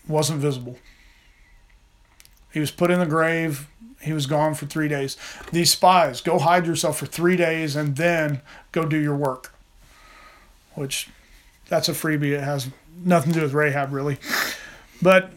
wasn't 0.09 0.41
visible. 0.41 0.79
He 2.51 2.61
was 2.61 2.71
put 2.71 2.91
in 2.91 2.99
the 2.99 3.05
grave. 3.05 3.69
He 4.01 4.15
was 4.15 4.25
gone 4.25 4.55
for 4.55 4.65
three 4.65 4.89
days. 4.89 5.19
These 5.53 5.71
spies, 5.71 6.23
go 6.23 6.39
hide 6.39 6.67
yourself 6.67 6.99
for 6.99 7.05
three 7.05 7.37
days 7.37 7.77
and 7.77 7.97
then 7.97 8.41
go 8.73 8.87
do 8.87 8.97
your 8.97 9.17
work. 9.17 9.53
Which, 10.75 11.09
that's 11.69 11.89
a 11.89 11.93
freebie. 11.93 12.33
It 12.33 12.43
has 12.43 12.69
nothing 13.05 13.33
to 13.33 13.41
do 13.41 13.45
with 13.45 13.55
Rahab, 13.55 13.93
really. 13.93 14.19
But 15.03 15.33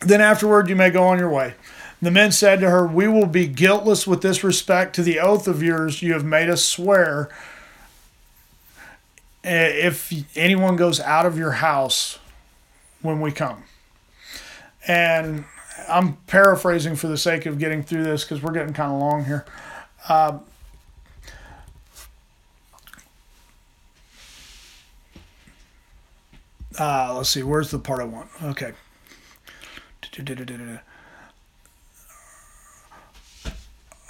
then 0.00 0.20
afterward 0.20 0.68
you 0.68 0.76
may 0.76 0.90
go 0.90 1.04
on 1.04 1.18
your 1.18 1.30
way. 1.30 1.54
The 2.00 2.10
men 2.10 2.32
said 2.32 2.60
to 2.60 2.70
her, 2.70 2.86
We 2.86 3.08
will 3.08 3.26
be 3.26 3.46
guiltless 3.46 4.06
with 4.06 4.20
this 4.20 4.44
respect 4.44 4.94
to 4.96 5.02
the 5.02 5.18
oath 5.18 5.48
of 5.48 5.62
yours 5.62 6.02
you 6.02 6.12
have 6.12 6.24
made 6.24 6.50
us 6.50 6.64
swear. 6.64 7.30
If 9.42 10.12
anyone 10.36 10.76
goes 10.76 11.00
out 11.00 11.26
of 11.26 11.38
your 11.38 11.52
house 11.52 12.18
when 13.02 13.20
we 13.20 13.32
come. 13.32 13.64
And 14.86 15.44
I'm 15.88 16.14
paraphrasing 16.26 16.96
for 16.96 17.08
the 17.08 17.18
sake 17.18 17.46
of 17.46 17.58
getting 17.58 17.82
through 17.82 18.04
this 18.04 18.24
because 18.24 18.42
we're 18.42 18.52
getting 18.52 18.74
kind 18.74 18.92
of 18.92 18.98
long 18.98 19.24
here. 19.24 19.44
Uh, 20.08 20.38
uh, 26.78 27.14
let's 27.16 27.30
see, 27.30 27.42
where's 27.42 27.70
the 27.70 27.78
part 27.78 28.00
I 28.00 28.04
want? 28.04 28.28
Okay. 28.42 28.72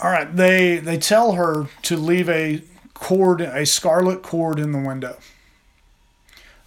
All 0.03 0.11
right, 0.11 0.35
they 0.35 0.79
they 0.79 0.99
tell 0.99 1.33
her 1.33 1.69
to 1.83 1.97
leave 1.97 2.29
a 2.29 2.63
cord, 2.95 3.41
a 3.41 3.65
scarlet 3.65 4.23
cord 4.23 4.59
in 4.59 4.73
the 4.73 4.79
window. 4.79 5.17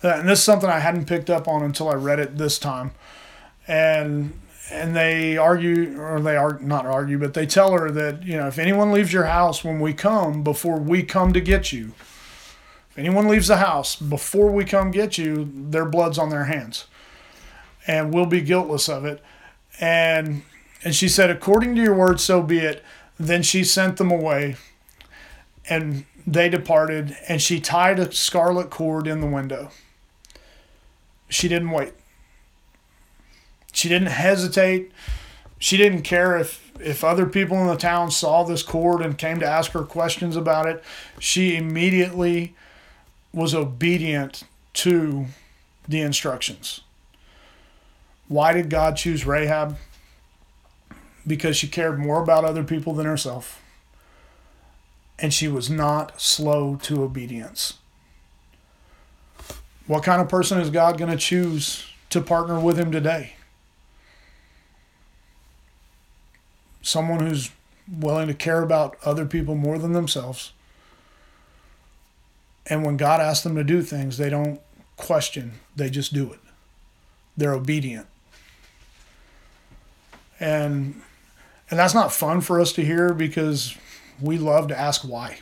Uh, 0.04 0.10
and 0.20 0.30
this 0.30 0.40
is 0.40 0.46
something 0.46 0.70
I 0.70 0.80
hadn't 0.80 1.06
picked 1.06 1.30
up 1.30 1.48
on 1.48 1.64
until 1.64 1.90
I 1.90 1.96
read 1.96 2.20
it 2.20 2.38
this 2.38 2.60
time. 2.60 2.92
And 3.68 4.40
and 4.72 4.96
they 4.96 5.38
argue 5.38 6.00
or 6.00 6.20
they 6.20 6.36
are 6.36 6.60
not 6.60 6.86
argue, 6.86 7.18
but 7.18 7.34
they 7.34 7.46
tell 7.46 7.72
her 7.72 7.90
that, 7.92 8.24
you 8.24 8.38
know, 8.38 8.48
if 8.48 8.60
anyone 8.60 8.92
leaves 8.92 9.14
your 9.14 9.26
house 9.26 9.64
when 9.64 9.80
we 9.80 9.94
come 9.94 10.44
before 10.44 10.78
we 10.78 11.04
come 11.04 11.34
to 11.34 11.42
get 11.42 11.72
you, 11.72 11.94
anyone 12.98 13.28
leaves 13.28 13.48
the 13.48 13.58
house 13.58 13.96
before 13.96 14.52
we 14.52 14.66
come 14.66 14.92
get 14.92 15.18
you, 15.18 15.50
their 15.54 15.86
blood's 15.86 16.18
on 16.18 16.30
their 16.30 16.46
hands 16.46 16.86
and 17.88 18.14
we'll 18.14 18.26
be 18.26 18.42
guiltless 18.42 18.90
of 18.90 19.06
it. 19.06 19.24
And 19.80 20.44
and 20.84 20.94
she 20.94 21.08
said, 21.08 21.30
According 21.30 21.76
to 21.76 21.82
your 21.82 21.96
word, 21.96 22.20
so 22.20 22.44
be 22.44 22.60
it. 22.60 22.84
Then 23.18 23.42
she 23.42 23.64
sent 23.64 23.98
them 23.98 24.12
away, 24.12 24.58
and 25.68 26.06
they 26.28 26.50
departed, 26.50 27.18
and 27.28 27.42
she 27.42 27.60
tied 27.60 27.98
a 27.98 28.12
scarlet 28.12 28.70
cord 28.70 29.08
in 29.08 29.22
the 29.22 29.28
window. 29.28 29.72
She 31.30 31.48
didn't 31.48 31.72
wait. 31.72 31.94
She 33.74 33.90
didn't 33.90 34.10
hesitate. 34.10 34.92
She 35.58 35.78
didn't 35.78 36.04
care 36.04 36.38
if, 36.38 36.72
if 36.80 37.04
other 37.04 37.26
people 37.26 37.58
in 37.58 37.68
the 37.68 37.76
town 37.76 38.12
saw 38.12 38.44
this 38.44 38.62
cord 38.62 39.02
and 39.02 39.18
came 39.18 39.40
to 39.40 39.48
ask 39.48 39.72
her 39.72 39.84
questions 39.84 40.36
about 40.36 40.68
it. 40.68 40.84
She 41.20 41.56
immediately 41.56 42.56
was 43.38 43.56
obedient 43.56 44.44
to 44.74 45.28
the 45.88 46.02
instructions. 46.02 46.82
Why 48.28 48.52
did 48.52 48.70
God 48.70 48.98
choose 48.98 49.26
Rahab? 49.26 49.78
Because 51.26 51.56
she 51.56 51.68
cared 51.68 52.00
more 52.00 52.22
about 52.22 52.44
other 52.44 52.64
people 52.64 52.94
than 52.94 53.06
herself. 53.06 53.62
And 55.20 55.34
she 55.34 55.48
was 55.48 55.70
not 55.70 56.20
slow 56.20 56.76
to 56.84 57.04
obedience. 57.04 57.76
What 59.88 60.04
kind 60.04 60.22
of 60.22 60.28
person 60.28 60.60
is 60.60 60.70
God 60.70 60.98
going 60.98 61.12
to 61.12 61.18
choose 61.18 61.88
to 62.10 62.22
partner 62.22 62.60
with 62.60 62.78
him 62.78 62.92
today? 62.92 63.38
someone 66.88 67.20
who's 67.20 67.52
willing 67.88 68.28
to 68.28 68.34
care 68.34 68.62
about 68.62 68.98
other 69.04 69.26
people 69.26 69.56
more 69.56 69.78
than 69.78 69.92
themselves. 69.92 70.54
And 72.70 72.86
when 72.86 72.98
God 72.98 73.22
asks 73.22 73.44
them 73.44 73.56
to 73.56 73.64
do 73.64 73.82
things, 73.82 74.18
they 74.18 74.30
don't 74.30 74.60
question, 74.98 75.54
they 75.76 75.90
just 75.90 76.14
do 76.14 76.32
it. 76.34 76.40
They're 77.36 77.54
obedient. 77.54 78.08
And 80.40 81.02
and 81.70 81.80
that's 81.80 81.94
not 81.94 82.14
fun 82.14 82.42
for 82.42 82.62
us 82.62 82.72
to 82.74 82.86
hear 82.86 83.14
because 83.14 83.76
we 84.22 84.38
love 84.38 84.70
to 84.70 84.80
ask 84.80 85.02
why. 85.02 85.40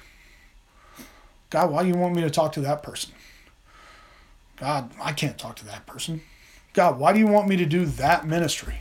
God, 1.50 1.72
why 1.72 1.84
do 1.84 1.90
you 1.90 1.96
want 1.96 2.16
me 2.16 2.22
to 2.24 2.30
talk 2.30 2.54
to 2.54 2.62
that 2.62 2.82
person? 2.82 3.14
God, 4.58 4.92
I 5.02 5.12
can't 5.12 5.38
talk 5.38 5.56
to 5.58 5.66
that 5.66 5.86
person. 5.86 6.22
God, 6.74 7.00
why 7.00 7.14
do 7.14 7.20
you 7.20 7.28
want 7.28 7.48
me 7.48 7.58
to 7.58 7.66
do 7.66 7.86
that 7.86 8.26
ministry? 8.26 8.76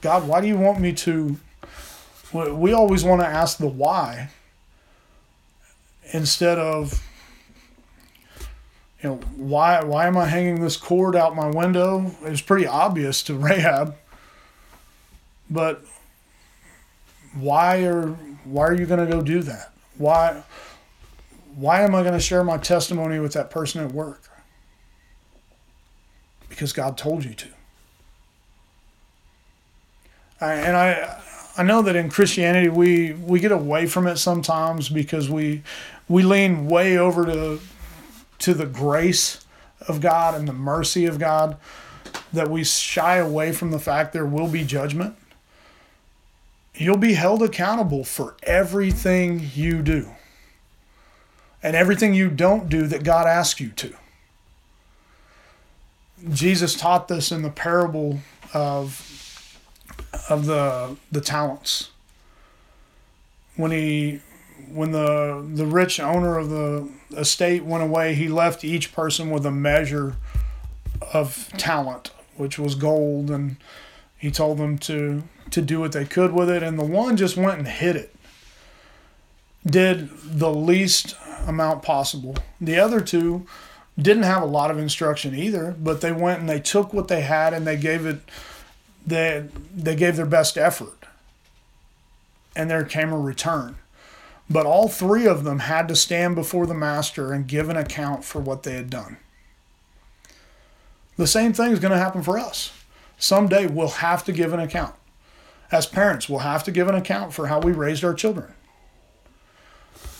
God, 0.00 0.26
why 0.26 0.40
do 0.40 0.46
you 0.46 0.56
want 0.56 0.80
me 0.80 0.92
to? 0.94 1.38
We 2.32 2.72
always 2.72 3.04
want 3.04 3.20
to 3.20 3.26
ask 3.26 3.58
the 3.58 3.68
why 3.68 4.30
instead 6.12 6.58
of, 6.58 7.05
you 9.02 9.10
know, 9.10 9.16
why 9.36 9.82
why 9.84 10.06
am 10.06 10.16
I 10.16 10.26
hanging 10.26 10.60
this 10.60 10.76
cord 10.76 11.14
out 11.16 11.36
my 11.36 11.48
window? 11.48 12.14
It's 12.22 12.40
pretty 12.40 12.66
obvious 12.66 13.22
to 13.24 13.34
Rahab. 13.38 13.96
But 15.50 15.84
why 17.34 17.84
are 17.84 18.08
why 18.44 18.66
are 18.66 18.74
you 18.74 18.86
going 18.86 19.04
to 19.04 19.12
go 19.12 19.22
do 19.22 19.42
that? 19.42 19.72
Why 19.98 20.42
why 21.54 21.82
am 21.82 21.94
I 21.94 22.02
going 22.02 22.14
to 22.14 22.20
share 22.20 22.44
my 22.44 22.58
testimony 22.58 23.18
with 23.18 23.32
that 23.32 23.50
person 23.50 23.82
at 23.84 23.92
work? 23.92 24.22
Because 26.48 26.72
God 26.72 26.96
told 26.96 27.24
you 27.24 27.34
to. 27.34 27.48
I, 30.40 30.52
and 30.52 30.76
I 30.76 31.22
I 31.56 31.62
know 31.62 31.82
that 31.82 31.96
in 31.96 32.10
Christianity 32.10 32.68
we 32.68 33.12
we 33.12 33.40
get 33.40 33.52
away 33.52 33.86
from 33.86 34.06
it 34.06 34.16
sometimes 34.16 34.88
because 34.88 35.30
we 35.30 35.62
we 36.08 36.22
lean 36.22 36.66
way 36.66 36.98
over 36.98 37.24
to 37.26 37.60
to 38.38 38.54
the 38.54 38.66
grace 38.66 39.44
of 39.88 40.00
God 40.00 40.34
and 40.34 40.46
the 40.46 40.52
mercy 40.52 41.06
of 41.06 41.18
God 41.18 41.56
that 42.32 42.50
we 42.50 42.64
shy 42.64 43.16
away 43.16 43.52
from 43.52 43.70
the 43.70 43.78
fact 43.78 44.12
there 44.12 44.26
will 44.26 44.48
be 44.48 44.64
judgment. 44.64 45.16
You'll 46.74 46.98
be 46.98 47.14
held 47.14 47.42
accountable 47.42 48.04
for 48.04 48.36
everything 48.42 49.50
you 49.54 49.82
do 49.82 50.10
and 51.62 51.74
everything 51.74 52.14
you 52.14 52.28
don't 52.28 52.68
do 52.68 52.86
that 52.86 53.02
God 53.02 53.26
asks 53.26 53.60
you 53.60 53.70
to. 53.70 53.94
Jesus 56.30 56.74
taught 56.74 57.08
this 57.08 57.32
in 57.32 57.42
the 57.42 57.50
parable 57.50 58.20
of 58.52 59.12
of 60.28 60.46
the 60.46 60.96
the 61.10 61.20
talents. 61.20 61.90
When 63.56 63.70
he 63.70 64.20
when 64.72 64.92
the 64.92 65.46
the 65.54 65.66
rich 65.66 66.00
owner 66.00 66.38
of 66.38 66.50
the 66.50 66.88
estate 67.16 67.64
went 67.64 67.82
away, 67.82 68.14
he 68.14 68.28
left 68.28 68.64
each 68.64 68.92
person 68.92 69.30
with 69.30 69.46
a 69.46 69.50
measure 69.50 70.16
of 71.12 71.48
talent, 71.56 72.10
which 72.36 72.58
was 72.58 72.74
gold, 72.74 73.30
and 73.30 73.56
he 74.18 74.30
told 74.30 74.58
them 74.58 74.78
to 74.78 75.22
to 75.50 75.62
do 75.62 75.80
what 75.80 75.92
they 75.92 76.04
could 76.04 76.32
with 76.32 76.50
it. 76.50 76.62
And 76.62 76.78
the 76.78 76.84
one 76.84 77.16
just 77.16 77.36
went 77.36 77.58
and 77.58 77.68
hid 77.68 77.96
it, 77.96 78.14
did 79.64 80.10
the 80.24 80.52
least 80.52 81.16
amount 81.46 81.82
possible. 81.82 82.36
The 82.60 82.78
other 82.78 83.00
two 83.00 83.46
didn't 83.98 84.24
have 84.24 84.42
a 84.42 84.46
lot 84.46 84.70
of 84.70 84.78
instruction 84.78 85.34
either, 85.34 85.74
but 85.78 86.00
they 86.00 86.12
went 86.12 86.40
and 86.40 86.48
they 86.48 86.60
took 86.60 86.92
what 86.92 87.08
they 87.08 87.22
had 87.22 87.54
and 87.54 87.66
they 87.66 87.76
gave 87.76 88.04
it 88.04 88.20
they 89.06 89.46
they 89.74 89.94
gave 89.94 90.16
their 90.16 90.26
best 90.26 90.58
effort. 90.58 91.06
And 92.54 92.70
there 92.70 92.84
came 92.84 93.12
a 93.12 93.18
return. 93.18 93.76
But 94.48 94.66
all 94.66 94.88
three 94.88 95.26
of 95.26 95.44
them 95.44 95.60
had 95.60 95.88
to 95.88 95.96
stand 95.96 96.36
before 96.36 96.66
the 96.66 96.74
master 96.74 97.32
and 97.32 97.48
give 97.48 97.68
an 97.68 97.76
account 97.76 98.24
for 98.24 98.40
what 98.40 98.62
they 98.62 98.74
had 98.74 98.90
done. 98.90 99.16
The 101.16 101.26
same 101.26 101.52
thing 101.52 101.72
is 101.72 101.80
going 101.80 101.92
to 101.92 101.98
happen 101.98 102.22
for 102.22 102.38
us. 102.38 102.72
Someday 103.18 103.66
we'll 103.66 103.88
have 103.88 104.24
to 104.24 104.32
give 104.32 104.52
an 104.52 104.60
account. 104.60 104.94
As 105.72 105.86
parents, 105.86 106.28
we'll 106.28 106.40
have 106.40 106.62
to 106.64 106.70
give 106.70 106.88
an 106.88 106.94
account 106.94 107.32
for 107.32 107.48
how 107.48 107.58
we 107.58 107.72
raised 107.72 108.04
our 108.04 108.14
children. 108.14 108.52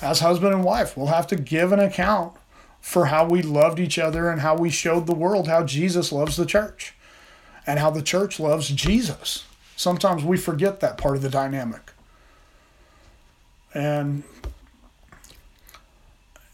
As 0.02 0.20
husband 0.20 0.54
and 0.54 0.64
wife, 0.64 0.96
we'll 0.96 1.06
have 1.06 1.26
to 1.28 1.36
give 1.36 1.72
an 1.72 1.80
account 1.80 2.34
for 2.80 3.06
how 3.06 3.26
we 3.26 3.42
loved 3.42 3.78
each 3.78 3.98
other 3.98 4.28
and 4.30 4.40
how 4.40 4.56
we 4.56 4.70
showed 4.70 5.06
the 5.06 5.14
world 5.14 5.48
how 5.48 5.64
Jesus 5.64 6.12
loves 6.12 6.36
the 6.36 6.46
church 6.46 6.94
and 7.66 7.78
how 7.78 7.90
the 7.90 8.02
church 8.02 8.40
loves 8.40 8.68
Jesus. 8.68 9.44
Sometimes 9.76 10.24
we 10.24 10.36
forget 10.36 10.80
that 10.80 10.98
part 10.98 11.16
of 11.16 11.22
the 11.22 11.28
dynamic. 11.28 11.92
And 13.76 14.22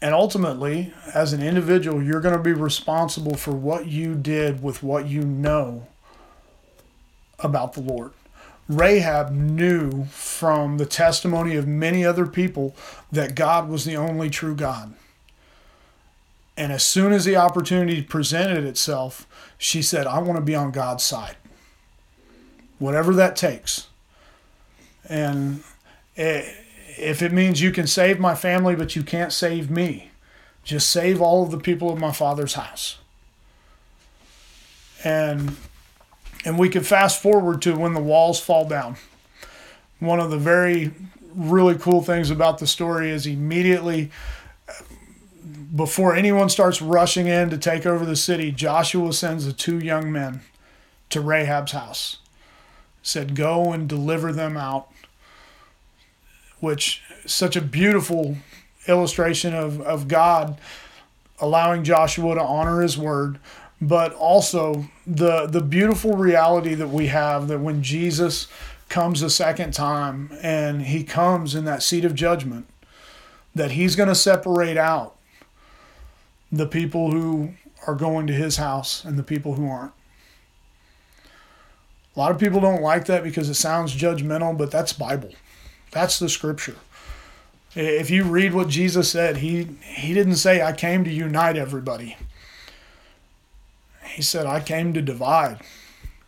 and 0.01 0.13
ultimately, 0.13 0.93
as 1.13 1.31
an 1.31 1.41
individual, 1.41 2.03
you're 2.03 2.19
going 2.19 2.35
to 2.35 2.43
be 2.43 2.51
responsible 2.51 3.35
for 3.35 3.51
what 3.51 3.87
you 3.87 4.15
did 4.15 4.61
with 4.61 4.83
what 4.83 5.07
you 5.07 5.21
know 5.21 5.87
about 7.39 7.71
the 7.71 7.79
Lord. 7.79 8.11
Rahab 8.67 9.31
knew 9.31 10.03
from 10.07 10.77
the 10.77 10.85
testimony 10.85 11.55
of 11.55 11.65
many 11.65 12.03
other 12.03 12.25
people 12.25 12.75
that 13.09 13.35
God 13.35 13.69
was 13.69 13.85
the 13.85 13.95
only 13.95 14.29
true 14.29 14.55
God. 14.55 14.93
And 16.57 16.73
as 16.73 16.83
soon 16.83 17.13
as 17.13 17.23
the 17.23 17.37
opportunity 17.37 18.01
presented 18.01 18.65
itself, 18.65 19.25
she 19.57 19.81
said, 19.81 20.05
I 20.07 20.19
want 20.19 20.35
to 20.35 20.43
be 20.43 20.55
on 20.55 20.71
God's 20.71 21.05
side, 21.05 21.37
whatever 22.79 23.13
that 23.13 23.37
takes. 23.37 23.87
And 25.07 25.63
if 26.97 27.21
it 27.21 27.31
means 27.31 27.61
you 27.61 27.71
can 27.71 27.87
save 27.87 28.19
my 28.19 28.35
family, 28.35 28.75
but 28.75 28.95
you 28.95 29.03
can't 29.03 29.31
save 29.31 29.69
me, 29.69 30.11
just 30.63 30.89
save 30.89 31.21
all 31.21 31.43
of 31.43 31.51
the 31.51 31.59
people 31.59 31.91
of 31.91 31.99
my 31.99 32.11
father's 32.11 32.53
house. 32.53 32.97
And 35.03 35.57
and 36.45 36.59
we 36.59 36.69
could 36.69 36.85
fast 36.85 37.21
forward 37.21 37.61
to 37.61 37.75
when 37.75 37.93
the 37.93 38.01
walls 38.01 38.39
fall 38.39 38.67
down. 38.67 38.97
One 39.99 40.19
of 40.19 40.29
the 40.29 40.37
very 40.37 40.91
really 41.33 41.75
cool 41.75 42.01
things 42.01 42.29
about 42.29 42.57
the 42.57 42.67
story 42.67 43.09
is 43.09 43.25
immediately 43.25 44.11
before 45.75 46.15
anyone 46.15 46.49
starts 46.49 46.81
rushing 46.81 47.27
in 47.27 47.49
to 47.49 47.57
take 47.57 47.85
over 47.85 48.05
the 48.05 48.15
city, 48.15 48.51
Joshua 48.51 49.11
sends 49.13 49.45
the 49.45 49.53
two 49.53 49.79
young 49.79 50.11
men 50.11 50.41
to 51.09 51.19
Rahab's 51.19 51.71
house. 51.71 52.17
Said, 53.01 53.35
Go 53.35 53.71
and 53.73 53.89
deliver 53.89 54.31
them 54.31 54.55
out. 54.55 54.89
Which 56.63 57.03
such 57.25 57.57
a 57.57 57.61
beautiful 57.61 58.37
illustration 58.87 59.53
of, 59.53 59.81
of 59.81 60.07
God 60.07 60.61
allowing 61.39 61.83
Joshua 61.83 62.35
to 62.35 62.41
honor 62.41 62.81
his 62.81 62.97
word, 62.97 63.37
but 63.81 64.13
also 64.13 64.85
the 65.05 65.45
the 65.45 65.59
beautiful 65.59 66.13
reality 66.13 66.73
that 66.73 66.87
we 66.87 67.07
have 67.07 67.49
that 67.49 67.59
when 67.59 67.83
Jesus 67.83 68.47
comes 68.87 69.21
a 69.21 69.29
second 69.29 69.73
time 69.73 70.29
and 70.41 70.83
he 70.83 71.03
comes 71.03 71.53
in 71.53 71.65
that 71.65 71.83
seat 71.83 72.05
of 72.05 72.15
judgment, 72.15 72.65
that 73.53 73.71
he's 73.71 73.97
going 73.97 74.07
to 74.07 74.15
separate 74.15 74.77
out 74.77 75.17
the 76.49 76.65
people 76.65 77.11
who 77.11 77.55
are 77.87 77.95
going 77.95 78.25
to 78.27 78.33
his 78.33 78.55
house 78.55 79.03
and 79.03 79.19
the 79.19 79.23
people 79.23 79.55
who 79.55 79.67
aren't. 79.67 79.91
A 82.15 82.19
lot 82.19 82.31
of 82.31 82.39
people 82.39 82.61
don't 82.61 82.81
like 82.81 83.03
that 83.07 83.21
because 83.21 83.49
it 83.49 83.55
sounds 83.55 83.93
judgmental, 83.93 84.57
but 84.57 84.71
that's 84.71 84.93
Bible. 84.93 85.33
That's 85.93 86.17
the 86.17 86.27
scripture. 86.27 86.75
If 87.75 88.09
you 88.09 88.23
read 88.23 88.53
what 88.53 88.67
Jesus 88.67 89.11
said, 89.11 89.37
he 89.37 89.67
he 89.83 90.13
didn't 90.13 90.35
say 90.35 90.61
I 90.61 90.73
came 90.73 91.03
to 91.03 91.11
unite 91.11 91.55
everybody. 91.55 92.17
He 94.05 94.21
said 94.21 94.45
I 94.45 94.59
came 94.59 94.93
to 94.93 95.01
divide. 95.01 95.61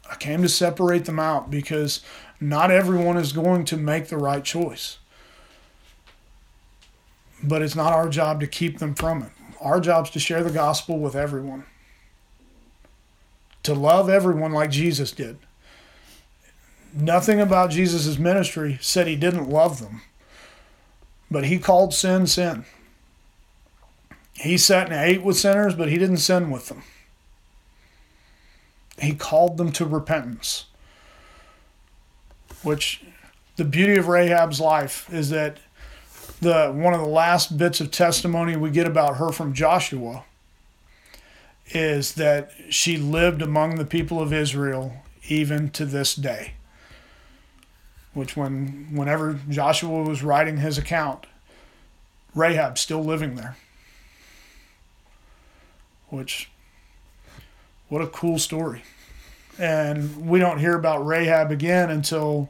I 0.10 0.16
came 0.16 0.44
to 0.44 0.50
separate 0.50 1.06
them 1.06 1.20
out 1.20 1.50
because 1.50 2.02
not 2.40 2.70
everyone 2.70 3.18
is 3.18 3.34
going 3.34 3.66
to 3.66 3.78
make 3.78 4.08
the 4.08 4.18
right 4.18 4.44
choice. 4.44 5.00
But 7.44 7.64
it's 7.64 7.76
not 7.76 7.94
our 7.94 8.08
job 8.08 8.40
to 8.40 8.48
keep 8.48 8.78
them 8.78 8.94
from 8.94 9.24
it. 9.24 9.32
Our 9.60 9.80
job 9.80 10.06
is 10.06 10.12
to 10.12 10.20
share 10.20 10.44
the 10.44 10.52
gospel 10.52 11.00
with 11.00 11.16
everyone, 11.16 11.66
to 13.64 13.74
love 13.74 14.10
everyone 14.10 14.52
like 14.52 14.70
Jesus 14.70 15.12
did. 15.12 15.38
Nothing 16.98 17.42
about 17.42 17.72
Jesus' 17.72 18.18
ministry 18.18 18.78
said 18.82 19.06
he 19.06 19.18
didn't 19.18 19.50
love 19.50 19.82
them, 19.82 20.02
but 21.30 21.44
he 21.44 21.60
called 21.60 21.94
sin 21.94 22.26
sin. 22.26 22.64
He 24.34 24.58
sat 24.58 24.90
and 24.90 24.96
ate 24.96 25.22
with 25.22 25.36
sinners, 25.36 25.76
but 25.76 25.90
he 25.90 25.98
didn't 25.98 26.18
sin 26.18 26.50
with 26.50 26.70
them. 26.70 26.84
He 28.98 29.14
called 29.14 29.58
them 29.58 29.74
to 29.74 29.86
repentance, 29.86 30.68
which 32.64 33.04
the 33.58 33.66
beauty 33.66 33.98
of 33.98 34.08
Rahab's 34.08 34.62
life 34.62 35.12
is 35.14 35.30
that 35.32 35.58
the 36.40 36.72
one 36.72 36.94
of 36.94 37.02
the 37.02 37.08
last 37.08 37.58
bits 37.58 37.82
of 37.82 37.92
testimony 37.92 38.56
we 38.56 38.70
get 38.70 38.88
about 38.88 39.18
her 39.18 39.34
from 39.34 39.54
Joshua 39.54 40.24
is 41.68 42.14
that 42.14 42.52
she 42.70 42.96
lived 42.96 43.42
among 43.42 43.76
the 43.76 43.86
people 43.86 44.22
of 44.22 44.32
Israel 44.32 45.04
even 45.28 45.70
to 45.72 45.86
this 45.86 46.16
day. 46.16 46.54
Which 48.16 48.36
when 48.36 48.88
whenever 48.92 49.40
Joshua 49.50 50.02
was 50.02 50.24
writing 50.24 50.58
his 50.58 50.80
account, 50.80 51.28
Rahab's 52.34 52.82
still 52.82 53.04
living 53.04 53.36
there. 53.36 53.58
Which 56.10 56.50
what 57.90 58.02
a 58.02 58.08
cool 58.08 58.40
story. 58.40 58.84
And 59.60 60.28
we 60.28 60.40
don't 60.40 60.60
hear 60.60 60.76
about 60.76 61.06
Rahab 61.06 61.52
again 61.52 61.90
until 61.90 62.50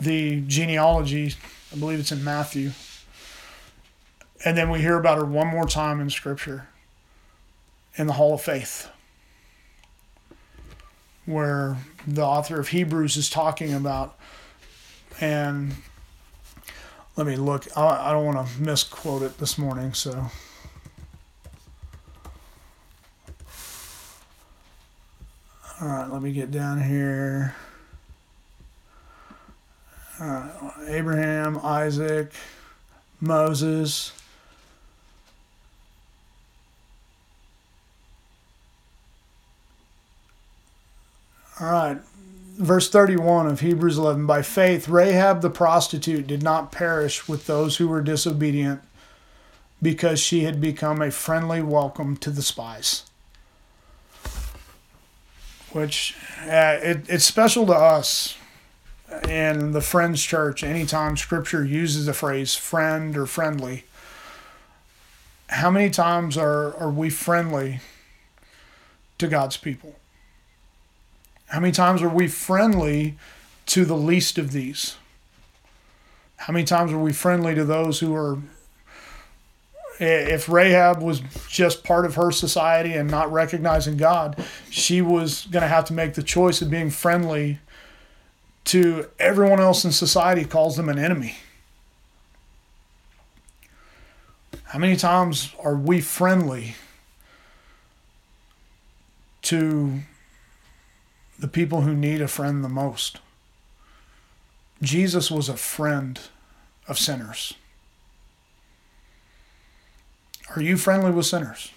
the 0.00 0.42
genealogy, 0.42 1.34
I 1.72 1.78
believe 1.78 1.98
it's 1.98 2.12
in 2.12 2.22
Matthew. 2.22 2.70
And 4.44 4.56
then 4.56 4.70
we 4.70 4.80
hear 4.80 4.98
about 4.98 5.18
her 5.18 5.24
one 5.24 5.48
more 5.48 5.66
time 5.66 6.00
in 6.00 6.10
Scripture 6.10 6.68
in 7.96 8.06
the 8.06 8.14
Hall 8.14 8.34
of 8.34 8.42
Faith, 8.42 8.90
where 11.24 11.78
the 12.06 12.22
author 12.22 12.60
of 12.60 12.68
Hebrews 12.68 13.16
is 13.16 13.30
talking 13.30 13.72
about. 13.72 14.18
And 15.20 15.74
let 17.16 17.26
me 17.26 17.36
look, 17.36 17.66
I, 17.76 18.10
I 18.10 18.12
don't 18.12 18.24
want 18.24 18.46
to 18.46 18.60
misquote 18.60 19.22
it 19.22 19.38
this 19.38 19.56
morning, 19.56 19.94
so. 19.94 20.30
All 25.80 25.88
right, 25.88 26.10
let 26.10 26.22
me 26.22 26.32
get 26.32 26.50
down 26.50 26.82
here. 26.82 27.54
All 30.20 30.26
right, 30.26 30.72
Abraham, 30.88 31.58
Isaac, 31.62 32.32
Moses. 33.20 34.12
All 41.60 41.70
right, 41.70 41.98
verse 42.56 42.88
31 42.88 43.46
of 43.46 43.60
Hebrews 43.60 43.98
11. 43.98 44.26
By 44.26 44.42
faith, 44.42 44.88
Rahab 44.88 45.42
the 45.42 45.50
prostitute 45.50 46.26
did 46.26 46.42
not 46.42 46.72
perish 46.72 47.28
with 47.28 47.46
those 47.46 47.76
who 47.76 47.88
were 47.88 48.00
disobedient 48.00 48.80
because 49.82 50.20
she 50.20 50.44
had 50.44 50.60
become 50.60 51.02
a 51.02 51.10
friendly 51.10 51.60
welcome 51.60 52.16
to 52.18 52.30
the 52.30 52.42
spies. 52.42 53.04
Which 55.72 56.16
uh, 56.42 56.78
it, 56.80 57.08
it's 57.08 57.24
special 57.24 57.66
to 57.66 57.74
us 57.74 58.36
in 59.28 59.72
the 59.72 59.80
Friends 59.80 60.22
Church 60.22 60.62
anytime 60.62 61.16
Scripture 61.16 61.64
uses 61.64 62.06
the 62.06 62.14
phrase 62.14 62.54
friend 62.54 63.16
or 63.16 63.26
friendly. 63.26 63.84
How 65.48 65.70
many 65.70 65.90
times 65.90 66.36
are, 66.36 66.74
are 66.76 66.90
we 66.90 67.10
friendly 67.10 67.80
to 69.18 69.28
God's 69.28 69.56
people? 69.56 69.96
How 71.46 71.60
many 71.60 71.72
times 71.72 72.02
are 72.02 72.08
we 72.08 72.28
friendly 72.28 73.16
to 73.66 73.84
the 73.84 73.96
least 73.96 74.38
of 74.38 74.52
these? 74.52 74.96
How 76.36 76.52
many 76.52 76.64
times 76.64 76.92
are 76.92 76.98
we 76.98 77.12
friendly 77.12 77.54
to 77.54 77.64
those 77.64 78.00
who 78.00 78.14
are, 78.14 78.38
if 79.98 80.48
Rahab 80.48 81.00
was 81.00 81.22
just 81.48 81.84
part 81.84 82.04
of 82.04 82.16
her 82.16 82.30
society 82.30 82.94
and 82.94 83.10
not 83.10 83.32
recognizing 83.32 83.96
God, 83.96 84.44
she 84.68 85.00
was 85.00 85.46
going 85.46 85.62
to 85.62 85.68
have 85.68 85.84
to 85.86 85.92
make 85.92 86.14
the 86.14 86.22
choice 86.22 86.60
of 86.60 86.70
being 86.70 86.90
friendly 86.90 87.60
to 88.64 89.08
everyone 89.18 89.60
else 89.60 89.84
in 89.84 89.92
society, 89.92 90.44
calls 90.44 90.76
them 90.76 90.88
an 90.88 90.98
enemy. 90.98 91.36
How 94.64 94.78
many 94.78 94.96
times 94.96 95.54
are 95.62 95.76
we 95.76 96.00
friendly 96.00 96.74
to 99.42 100.00
the 101.44 101.48
people 101.48 101.82
who 101.82 101.94
need 101.94 102.22
a 102.22 102.26
friend 102.26 102.64
the 102.64 102.70
most. 102.70 103.20
Jesus 104.80 105.30
was 105.30 105.50
a 105.50 105.58
friend 105.58 106.18
of 106.88 106.98
sinners. 106.98 107.52
Are 110.56 110.62
you 110.62 110.78
friendly 110.78 111.10
with 111.10 111.26
sinners? 111.26 111.70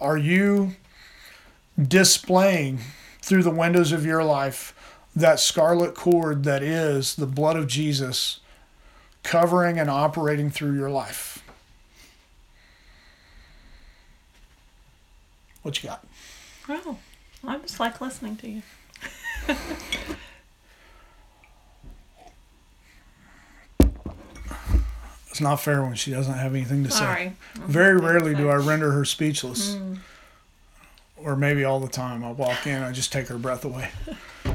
Are 0.00 0.16
you 0.16 0.76
displaying 1.76 2.78
through 3.20 3.42
the 3.42 3.50
windows 3.50 3.90
of 3.90 4.06
your 4.06 4.22
life 4.22 4.72
that 5.16 5.40
scarlet 5.40 5.96
cord 5.96 6.44
that 6.44 6.62
is 6.62 7.16
the 7.16 7.26
blood 7.26 7.56
of 7.56 7.66
Jesus 7.66 8.38
covering 9.24 9.80
and 9.80 9.90
operating 9.90 10.48
through 10.48 10.76
your 10.76 10.90
life? 10.90 11.42
What 15.62 15.82
you 15.82 15.88
got? 15.88 16.06
Oh. 16.68 16.98
I 17.46 17.58
just 17.58 17.80
like 17.80 18.00
listening 18.00 18.36
to 18.36 18.48
you. 18.48 18.62
it's 25.28 25.40
not 25.40 25.56
fair 25.56 25.82
when 25.82 25.94
she 25.94 26.12
doesn't 26.12 26.34
have 26.34 26.54
anything 26.54 26.84
to 26.84 26.90
say. 26.90 27.32
Very 27.54 27.96
rarely 27.96 28.34
do 28.34 28.48
I 28.48 28.56
render 28.56 28.92
her 28.92 29.04
speechless. 29.04 29.74
Mm. 29.74 29.98
Or 31.16 31.36
maybe 31.36 31.64
all 31.64 31.80
the 31.80 31.88
time. 31.88 32.24
I 32.24 32.32
walk 32.32 32.66
in, 32.66 32.82
I 32.82 32.92
just 32.92 33.12
take 33.12 33.28
her 33.28 33.38
breath 33.38 33.64
away. 33.64 33.90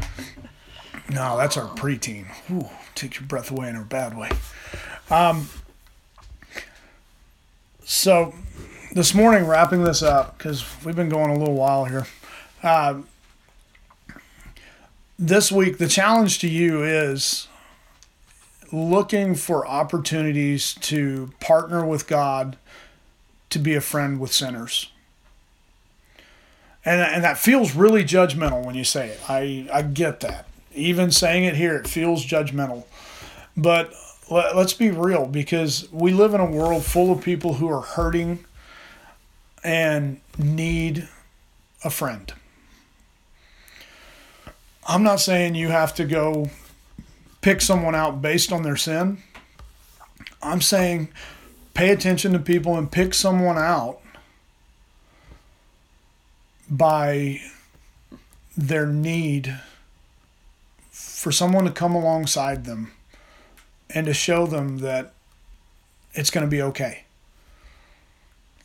No, 1.10 1.38
that's 1.38 1.56
our 1.56 1.68
preteen. 1.76 2.26
Ooh, 2.52 2.70
take 2.94 3.16
your 3.20 3.28
breath 3.28 3.50
away 3.50 3.70
in 3.70 3.76
a 3.76 3.84
bad 3.84 4.18
way. 4.18 4.30
Um, 5.10 5.48
so, 7.86 8.36
this 8.94 9.14
morning, 9.14 9.48
wrapping 9.48 9.84
this 9.84 10.04
up, 10.04 10.38
because 10.38 10.66
we've 10.84 10.98
been 10.98 11.08
going 11.08 11.30
a 11.30 11.38
little 11.38 11.56
while 11.56 11.86
here. 11.86 12.06
Uh, 12.64 13.02
this 15.20 15.52
week, 15.52 15.78
the 15.78 15.88
challenge 15.88 16.40
to 16.40 16.48
you 16.48 16.84
is 16.84 17.48
looking 18.72 19.36
for 19.36 19.66
opportunities 19.68 20.74
to 20.76 21.32
partner 21.40 21.86
with 21.86 22.08
God 22.08 22.58
to 23.50 23.60
be 23.60 23.76
a 23.76 23.82
friend 23.82 24.20
with 24.20 24.34
sinners. 24.34 24.92
And, 26.84 27.02
and 27.02 27.24
that 27.24 27.38
feels 27.38 27.74
really 27.76 28.04
judgmental 28.04 28.66
when 28.66 28.76
you 28.76 28.84
say 28.84 29.10
it. 29.10 29.20
I, 29.30 29.68
I 29.72 29.82
get 29.82 30.20
that. 30.22 30.48
Even 30.74 31.12
saying 31.12 31.46
it 31.46 31.56
here, 31.56 31.76
it 31.76 31.88
feels 31.88 32.26
judgmental. 32.26 32.86
But 33.56 33.94
let, 34.30 34.56
let's 34.56 34.74
be 34.74 34.92
real 34.92 35.26
because 35.26 35.88
we 35.92 36.14
live 36.14 36.34
in 36.34 36.40
a 36.40 36.50
world 36.50 36.86
full 36.86 37.12
of 37.12 37.22
people 37.22 37.56
who 37.56 37.70
are 37.70 37.82
hurting 37.82 38.46
and 39.64 40.22
need 40.38 41.08
a 41.84 41.90
friend. 41.90 42.34
I'm 44.90 45.04
not 45.04 45.20
saying 45.20 45.56
you 45.56 45.68
have 45.68 45.94
to 45.96 46.06
go 46.06 46.50
pick 47.42 47.60
someone 47.60 47.94
out 47.94 48.22
based 48.22 48.54
on 48.54 48.64
their 48.64 48.78
sin. 48.78 49.22
I'm 50.42 50.62
saying 50.62 51.10
pay 51.74 51.90
attention 51.90 52.32
to 52.32 52.40
people 52.40 52.78
and 52.78 52.90
pick 52.90 53.14
someone 53.14 53.58
out 53.58 54.00
by 56.70 57.42
their 58.56 58.88
need 58.88 59.60
for 60.90 61.32
someone 61.32 61.66
to 61.66 61.72
come 61.72 61.94
alongside 61.94 62.64
them 62.64 62.92
and 63.90 64.06
to 64.06 64.14
show 64.14 64.48
them 64.48 64.80
that 64.80 65.14
it's 66.14 66.30
going 66.30 66.46
to 66.46 66.50
be 66.50 66.62
okay. 66.62 67.04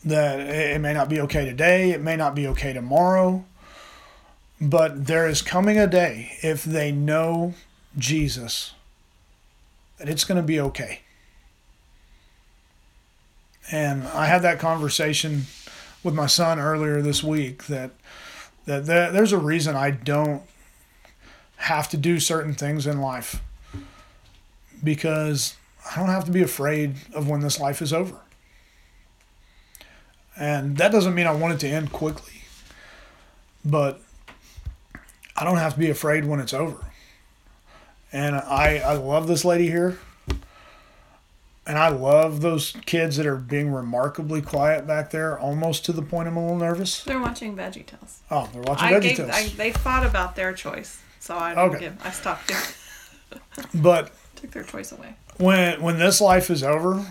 That 0.04 0.40
it 0.40 0.80
may 0.80 0.92
not 0.92 1.08
be 1.08 1.20
okay 1.22 1.44
today, 1.44 1.90
it 1.90 2.00
may 2.00 2.16
not 2.16 2.34
be 2.34 2.46
okay 2.48 2.72
tomorrow, 2.72 3.44
but 4.62 5.06
there 5.06 5.26
is 5.26 5.42
coming 5.42 5.76
a 5.76 5.88
day, 5.88 6.38
if 6.40 6.62
they 6.62 6.92
know 6.92 7.54
Jesus, 7.98 8.74
that 9.98 10.08
it's 10.08 10.22
going 10.22 10.36
to 10.36 10.46
be 10.46 10.60
okay. 10.60 11.00
And 13.72 14.04
I 14.04 14.26
had 14.26 14.42
that 14.42 14.60
conversation 14.60 15.46
with 16.04 16.14
my 16.14 16.26
son 16.26 16.60
earlier 16.60 17.02
this 17.02 17.24
week 17.24 17.64
that 17.66 17.90
that 18.64 18.86
there's 18.86 19.32
a 19.32 19.38
reason 19.38 19.74
I 19.74 19.90
don't 19.90 20.42
have 21.56 21.88
to 21.88 21.96
do 21.96 22.20
certain 22.20 22.54
things 22.54 22.86
in 22.86 23.00
life 23.00 23.42
because 24.84 25.56
I 25.90 25.98
don't 25.98 26.10
have 26.10 26.24
to 26.26 26.30
be 26.30 26.42
afraid 26.42 26.94
of 27.12 27.28
when 27.28 27.40
this 27.40 27.58
life 27.58 27.82
is 27.82 27.92
over. 27.92 28.20
And 30.36 30.76
that 30.76 30.92
doesn't 30.92 31.14
mean 31.14 31.26
I 31.26 31.32
want 31.32 31.54
it 31.54 31.60
to 31.60 31.68
end 31.68 31.90
quickly. 31.90 32.44
But 33.64 34.00
I 35.42 35.44
don't 35.44 35.56
have 35.56 35.74
to 35.74 35.80
be 35.80 35.90
afraid 35.90 36.24
when 36.24 36.38
it's 36.38 36.54
over. 36.54 36.78
And 38.12 38.36
I, 38.36 38.76
I 38.76 38.92
love 38.92 39.26
this 39.26 39.44
lady 39.44 39.66
here. 39.66 39.98
And 41.66 41.76
I 41.76 41.88
love 41.88 42.42
those 42.42 42.76
kids 42.86 43.16
that 43.16 43.26
are 43.26 43.34
being 43.34 43.72
remarkably 43.72 44.40
quiet 44.40 44.86
back 44.86 45.10
there, 45.10 45.36
almost 45.36 45.84
to 45.86 45.92
the 45.92 46.00
point 46.00 46.28
I'm 46.28 46.36
a 46.36 46.40
little 46.40 46.58
nervous. 46.58 47.02
They're 47.02 47.18
watching 47.18 47.56
Veggie 47.56 47.84
Tales. 47.84 48.20
Oh, 48.30 48.48
they're 48.52 48.62
watching 48.62 48.86
I 48.86 48.92
Veggie 48.92 49.02
gave, 49.02 49.16
Tales. 49.16 49.30
I, 49.32 49.48
they 49.48 49.72
thought 49.72 50.06
about 50.06 50.36
their 50.36 50.52
choice, 50.52 51.00
so 51.18 51.34
I 51.34 51.56
okay. 51.56 51.80
give, 51.80 52.06
I 52.06 52.12
stopped 52.12 52.52
it. 52.52 52.76
but 53.74 54.12
took 54.36 54.52
their 54.52 54.62
choice 54.62 54.92
away. 54.92 55.16
When 55.38 55.82
when 55.82 55.98
this 55.98 56.20
life 56.20 56.50
is 56.50 56.62
over, 56.62 57.04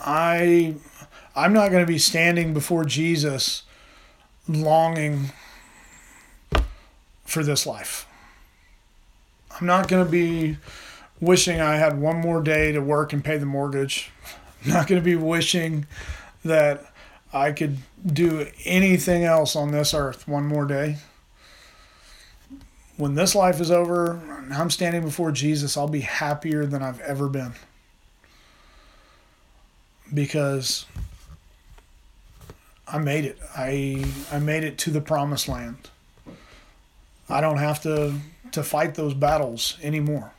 I 0.00 0.76
I'm 1.34 1.52
not 1.52 1.72
going 1.72 1.84
to 1.84 1.92
be 1.92 1.98
standing 1.98 2.54
before 2.54 2.84
Jesus 2.84 3.64
longing 4.46 5.32
for 7.24 7.42
this 7.42 7.66
life. 7.66 8.06
I'm 9.50 9.66
not 9.66 9.88
going 9.88 10.04
to 10.04 10.10
be 10.10 10.56
wishing 11.20 11.60
I 11.60 11.76
had 11.76 12.00
one 12.00 12.20
more 12.20 12.42
day 12.42 12.72
to 12.72 12.80
work 12.80 13.12
and 13.12 13.24
pay 13.24 13.38
the 13.38 13.46
mortgage. 13.46 14.10
I'm 14.64 14.70
not 14.72 14.86
going 14.86 15.00
to 15.00 15.04
be 15.04 15.16
wishing 15.16 15.86
that 16.44 16.84
I 17.32 17.52
could 17.52 17.78
do 18.04 18.46
anything 18.64 19.24
else 19.24 19.54
on 19.56 19.70
this 19.72 19.94
earth 19.94 20.26
one 20.26 20.46
more 20.46 20.66
day. 20.66 20.98
When 22.96 23.14
this 23.14 23.34
life 23.34 23.60
is 23.60 23.70
over 23.70 24.20
I'm 24.50 24.70
standing 24.70 25.02
before 25.02 25.32
Jesus, 25.32 25.76
I'll 25.76 25.88
be 25.88 26.00
happier 26.00 26.66
than 26.66 26.82
I've 26.82 27.00
ever 27.00 27.28
been. 27.28 27.52
Because 30.12 30.86
I 32.86 32.98
made 32.98 33.24
it. 33.24 33.38
I 33.56 34.04
I 34.30 34.38
made 34.38 34.64
it 34.64 34.76
to 34.78 34.90
the 34.90 35.00
promised 35.00 35.48
land. 35.48 35.90
I 37.32 37.40
don't 37.40 37.58
have 37.58 37.80
to 37.82 38.14
to 38.52 38.62
fight 38.62 38.94
those 38.94 39.14
battles 39.14 39.78
anymore. 39.82 40.32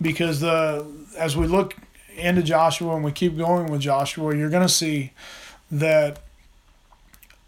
Because 0.00 0.40
the 0.40 0.86
as 1.18 1.36
we 1.36 1.46
look 1.46 1.76
into 2.16 2.42
Joshua 2.42 2.94
and 2.94 3.04
we 3.04 3.12
keep 3.12 3.36
going 3.36 3.70
with 3.70 3.80
Joshua, 3.80 4.34
you're 4.34 4.50
going 4.50 4.66
to 4.66 4.72
see 4.72 5.12
that 5.70 6.20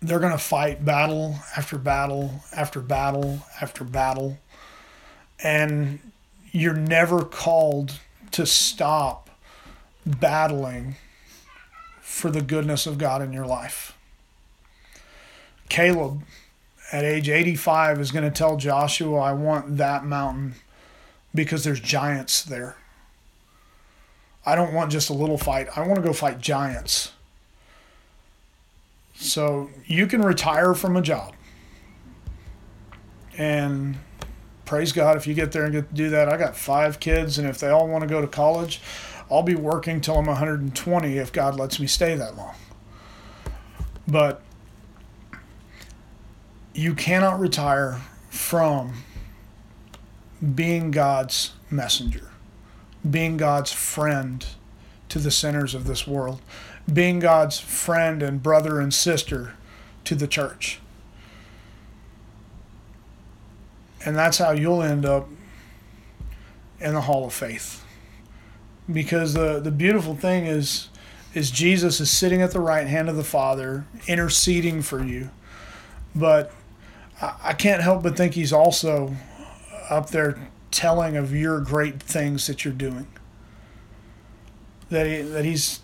they're 0.02 0.18
going 0.18 0.32
to 0.32 0.38
fight 0.38 0.84
battle 0.84 1.36
after 1.56 1.78
battle 1.78 2.42
after 2.54 2.80
battle 2.80 3.46
after 3.60 3.84
battle. 3.84 4.38
And 5.42 6.00
you're 6.52 6.74
never 6.74 7.24
called 7.24 7.98
to 8.32 8.44
stop 8.44 9.30
battling 10.04 10.96
for 12.00 12.30
the 12.30 12.42
goodness 12.42 12.86
of 12.86 12.98
God 12.98 13.22
in 13.22 13.32
your 13.32 13.46
life. 13.46 13.96
Caleb, 15.68 16.22
at 16.92 17.04
age 17.04 17.28
85, 17.28 18.00
is 18.00 18.10
going 18.10 18.24
to 18.24 18.30
tell 18.30 18.56
Joshua, 18.56 19.18
I 19.18 19.32
want 19.32 19.76
that 19.76 20.04
mountain 20.04 20.54
because 21.34 21.64
there's 21.64 21.80
giants 21.80 22.42
there. 22.42 22.76
I 24.44 24.54
don't 24.54 24.72
want 24.72 24.90
just 24.90 25.10
a 25.10 25.12
little 25.12 25.38
fight. 25.38 25.68
I 25.76 25.86
want 25.86 25.96
to 25.96 26.02
go 26.02 26.12
fight 26.12 26.40
giants. 26.40 27.12
So 29.14 29.70
you 29.86 30.06
can 30.06 30.22
retire 30.22 30.74
from 30.74 30.96
a 30.96 31.02
job. 31.02 31.34
And 33.36 33.98
praise 34.64 34.92
God 34.92 35.16
if 35.16 35.26
you 35.26 35.34
get 35.34 35.52
there 35.52 35.64
and 35.64 35.72
get 35.72 35.90
to 35.90 35.94
do 35.94 36.10
that. 36.10 36.28
I 36.28 36.36
got 36.36 36.56
five 36.56 37.00
kids, 37.00 37.38
and 37.38 37.46
if 37.46 37.58
they 37.58 37.68
all 37.68 37.86
want 37.86 38.02
to 38.02 38.08
go 38.08 38.20
to 38.20 38.26
college, 38.26 38.80
I'll 39.30 39.42
be 39.42 39.54
working 39.54 40.00
till 40.00 40.16
I'm 40.16 40.26
120 40.26 41.18
if 41.18 41.32
God 41.32 41.56
lets 41.56 41.78
me 41.78 41.86
stay 41.86 42.14
that 42.16 42.36
long. 42.36 42.54
But 44.08 44.42
you 46.74 46.94
cannot 46.94 47.40
retire 47.40 48.00
from 48.28 49.02
being 50.54 50.90
God's 50.90 51.52
messenger, 51.70 52.30
being 53.08 53.36
God's 53.36 53.72
friend 53.72 54.44
to 55.08 55.18
the 55.18 55.30
sinners 55.30 55.74
of 55.74 55.86
this 55.86 56.06
world, 56.06 56.40
being 56.92 57.18
God's 57.18 57.58
friend 57.58 58.22
and 58.22 58.42
brother 58.42 58.80
and 58.80 58.94
sister 58.94 59.54
to 60.04 60.14
the 60.14 60.26
church. 60.26 60.80
And 64.04 64.16
that's 64.16 64.38
how 64.38 64.52
you'll 64.52 64.82
end 64.82 65.04
up 65.04 65.28
in 66.80 66.94
the 66.94 67.02
hall 67.02 67.26
of 67.26 67.34
faith. 67.34 67.84
Because 68.90 69.34
the, 69.34 69.60
the 69.60 69.70
beautiful 69.70 70.14
thing 70.14 70.46
is 70.46 70.88
is 71.32 71.50
Jesus 71.50 72.00
is 72.00 72.10
sitting 72.10 72.42
at 72.42 72.50
the 72.50 72.60
right 72.60 72.88
hand 72.88 73.08
of 73.08 73.14
the 73.14 73.22
Father, 73.22 73.84
interceding 74.08 74.82
for 74.82 75.04
you. 75.04 75.30
But 76.12 76.52
I 77.20 77.52
can't 77.52 77.82
help 77.82 78.02
but 78.02 78.16
think 78.16 78.34
he's 78.34 78.52
also 78.52 79.14
up 79.90 80.10
there 80.10 80.48
telling 80.70 81.16
of 81.16 81.34
your 81.34 81.60
great 81.60 82.02
things 82.02 82.46
that 82.46 82.64
you're 82.64 82.72
doing. 82.72 83.06
That 84.88 85.06
he, 85.06 85.22
that 85.22 85.44
he's 85.44 85.80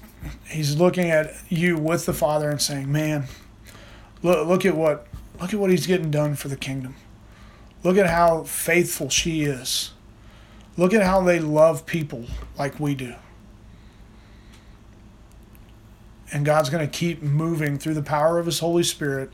he's 0.48 0.76
looking 0.76 1.10
at 1.10 1.32
you 1.48 1.76
with 1.76 2.06
the 2.06 2.14
Father 2.14 2.50
and 2.50 2.60
saying, 2.60 2.90
"Man, 2.90 3.26
look 4.22 4.48
look 4.48 4.64
at 4.64 4.74
what 4.76 5.06
look 5.40 5.52
at 5.52 5.60
what 5.60 5.70
he's 5.70 5.86
getting 5.86 6.10
done 6.10 6.34
for 6.34 6.48
the 6.48 6.56
kingdom. 6.56 6.96
Look 7.82 7.98
at 7.98 8.08
how 8.08 8.44
faithful 8.44 9.10
she 9.10 9.42
is. 9.42 9.92
Look 10.76 10.92
at 10.92 11.02
how 11.02 11.20
they 11.20 11.38
love 11.38 11.86
people 11.86 12.24
like 12.58 12.80
we 12.80 12.94
do." 12.94 13.14
And 16.32 16.44
God's 16.44 16.70
going 16.70 16.84
to 16.84 16.90
keep 16.92 17.22
moving 17.22 17.78
through 17.78 17.94
the 17.94 18.02
power 18.02 18.38
of 18.38 18.46
his 18.46 18.58
Holy 18.58 18.82
Spirit, 18.82 19.30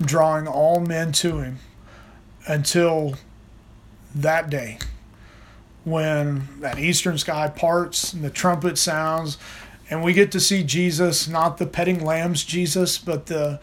drawing 0.00 0.46
all 0.46 0.80
men 0.80 1.12
to 1.12 1.38
him 1.38 1.58
until 2.46 3.14
that 4.14 4.50
day 4.50 4.78
when 5.84 6.48
that 6.60 6.78
eastern 6.78 7.16
sky 7.16 7.48
parts 7.48 8.12
and 8.12 8.24
the 8.24 8.30
trumpet 8.30 8.76
sounds 8.76 9.38
and 9.88 10.02
we 10.02 10.12
get 10.12 10.32
to 10.32 10.40
see 10.40 10.64
Jesus, 10.64 11.28
not 11.28 11.58
the 11.58 11.66
petting 11.66 12.04
lambs 12.04 12.44
Jesus, 12.44 12.98
but 12.98 13.26
the 13.26 13.60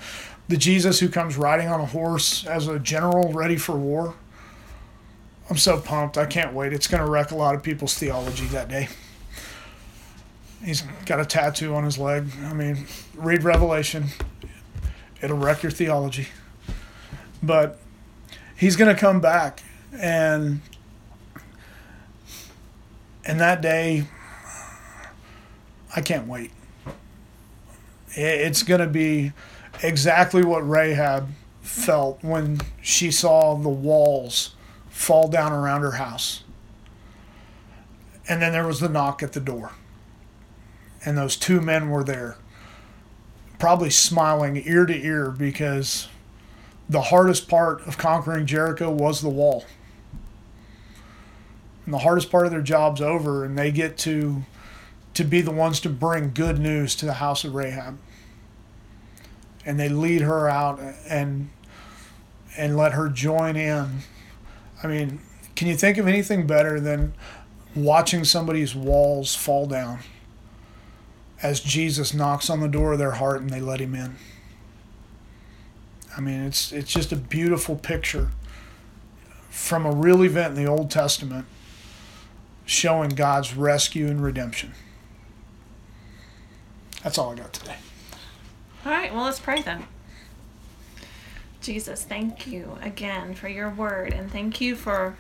the 0.50 0.58
Jesus 0.58 1.00
who 1.00 1.08
comes 1.08 1.38
riding 1.38 1.70
on 1.70 1.80
a 1.80 1.86
horse 1.86 2.46
as 2.46 2.68
a 2.68 2.78
general 2.78 3.32
ready 3.32 3.56
for 3.56 3.76
war. 3.76 4.14
I'm 5.50 5.58
so 5.58 5.80
pumped. 5.80 6.18
I 6.18 6.26
can't 6.26 6.54
wait. 6.54 6.74
It's 6.74 6.88
going 6.88 7.04
to 7.04 7.10
wreck 7.10 7.32
a 7.32 7.36
lot 7.36 7.56
of 7.56 7.64
people's 7.64 7.98
theology 7.98 8.46
that 8.48 8.68
day. 8.68 8.90
He's 10.64 10.82
got 11.06 11.20
a 11.20 11.26
tattoo 11.26 11.76
on 11.76 11.86
his 11.86 11.98
leg. 11.98 12.28
I 12.44 12.54
mean, 12.54 12.88
read 13.16 13.44
Revelation. 13.44 14.08
It'll 15.24 15.38
wreck 15.38 15.63
your 15.63 15.71
theology. 15.71 16.28
But 17.41 17.80
he's 18.57 18.76
going 18.76 18.93
to 18.93 18.99
come 18.99 19.21
back 19.21 19.63
and 19.97 20.59
and 23.26 23.39
that 23.39 23.61
day 23.61 24.05
I 25.95 26.01
can't 26.01 26.28
wait. 26.28 26.51
It's 28.15 28.63
going 28.63 28.82
to 28.82 28.88
be 28.88 29.32
exactly 29.82 30.43
what 30.43 30.67
Rahab 30.67 31.30
felt 31.61 32.21
when 32.21 32.59
she 32.82 33.09
saw 33.09 33.55
the 33.55 33.69
walls 33.69 34.55
fall 34.89 35.30
down 35.30 35.53
around 35.53 35.82
her 35.82 35.93
house. 35.93 36.43
And 38.28 38.41
then 38.41 38.51
there 38.51 38.67
was 38.67 38.80
the 38.80 38.89
knock 38.89 39.24
at 39.24 39.34
the 39.34 39.39
door. 39.39 39.71
And 41.05 41.17
those 41.17 41.38
two 41.38 41.61
men 41.61 41.89
were 41.89 42.03
there, 42.03 42.38
probably 43.64 43.89
smiling 43.89 44.61
ear 44.66 44.86
to 44.86 44.93
ear 44.93 45.32
because 45.32 46.09
the 46.89 46.99
hardest 46.99 47.47
part 47.47 47.80
of 47.88 47.97
conquering 47.97 48.45
Jericho 48.45 48.91
was 48.91 49.22
the 49.22 49.30
wall. 49.30 49.64
And 51.86 51.93
the 51.93 51.99
hardest 51.99 52.30
part 52.30 52.45
of 52.45 52.51
their 52.51 52.61
job's 52.61 52.99
over, 52.99 53.45
and 53.45 53.57
they 53.57 53.72
get 53.72 53.97
to 53.99 54.43
to 55.14 55.24
be 55.24 55.39
the 55.39 55.51
ones 55.51 55.80
to 55.80 55.89
bring 55.89 56.34
good 56.34 56.59
news 56.59 56.93
to 56.95 57.05
the 57.05 57.14
house 57.14 57.45
of 57.45 57.55
Rahab. 57.55 57.97
And 59.66 59.80
they 59.80 59.88
lead 59.88 60.24
her 60.24 60.49
out 60.49 60.82
and 61.07 61.49
and 62.57 62.76
let 62.76 62.91
her 62.91 63.07
join 63.07 63.55
in. 63.55 63.99
I 64.84 64.88
mean, 64.88 65.22
can 65.55 65.70
you 65.70 65.78
think 65.78 65.97
of 65.97 66.05
anything 66.05 66.45
better 66.45 66.82
than 66.82 67.14
watching 67.76 68.26
somebody's 68.26 68.76
walls 68.76 69.36
fall 69.36 69.68
down 69.68 69.99
as 71.44 71.60
Jesus 71.60 72.14
knocks 72.14 72.50
on 72.50 72.62
the 72.62 72.68
door 72.68 72.94
of 72.94 73.00
their 73.00 73.12
heart 73.12 73.41
and 73.41 73.50
they 73.50 73.62
let 73.62 73.80
him 73.80 73.94
in? 73.94 74.16
I 76.18 76.22
mean, 76.22 76.41
it's 76.41 76.72
it's 76.72 76.91
just 76.91 77.12
a 77.12 77.16
beautiful 77.16 77.76
picture 77.76 78.32
from 79.50 79.86
a 79.86 79.91
real 79.91 80.24
event 80.24 80.58
in 80.58 80.64
the 80.64 80.70
Old 80.70 80.89
Testament 80.89 81.46
showing 82.66 83.10
God's 83.10 83.56
rescue 83.56 84.08
and 84.08 84.24
redemption. 84.24 84.74
That's 87.04 87.18
all 87.18 87.32
I 87.32 87.36
got 87.36 87.52
today. 87.52 87.76
All 88.86 88.91
right, 88.91 89.14
well, 89.14 89.26
let's 89.26 89.39
pray 89.39 89.62
then. 89.62 89.86
Jesus, 91.62 92.04
thank 92.04 92.48
you 92.48 92.78
again 92.82 93.34
for 93.36 93.48
your 93.48 93.70
word, 93.70 94.14
and 94.14 94.32
thank 94.32 94.60
you 94.60 94.76
for 94.76 95.16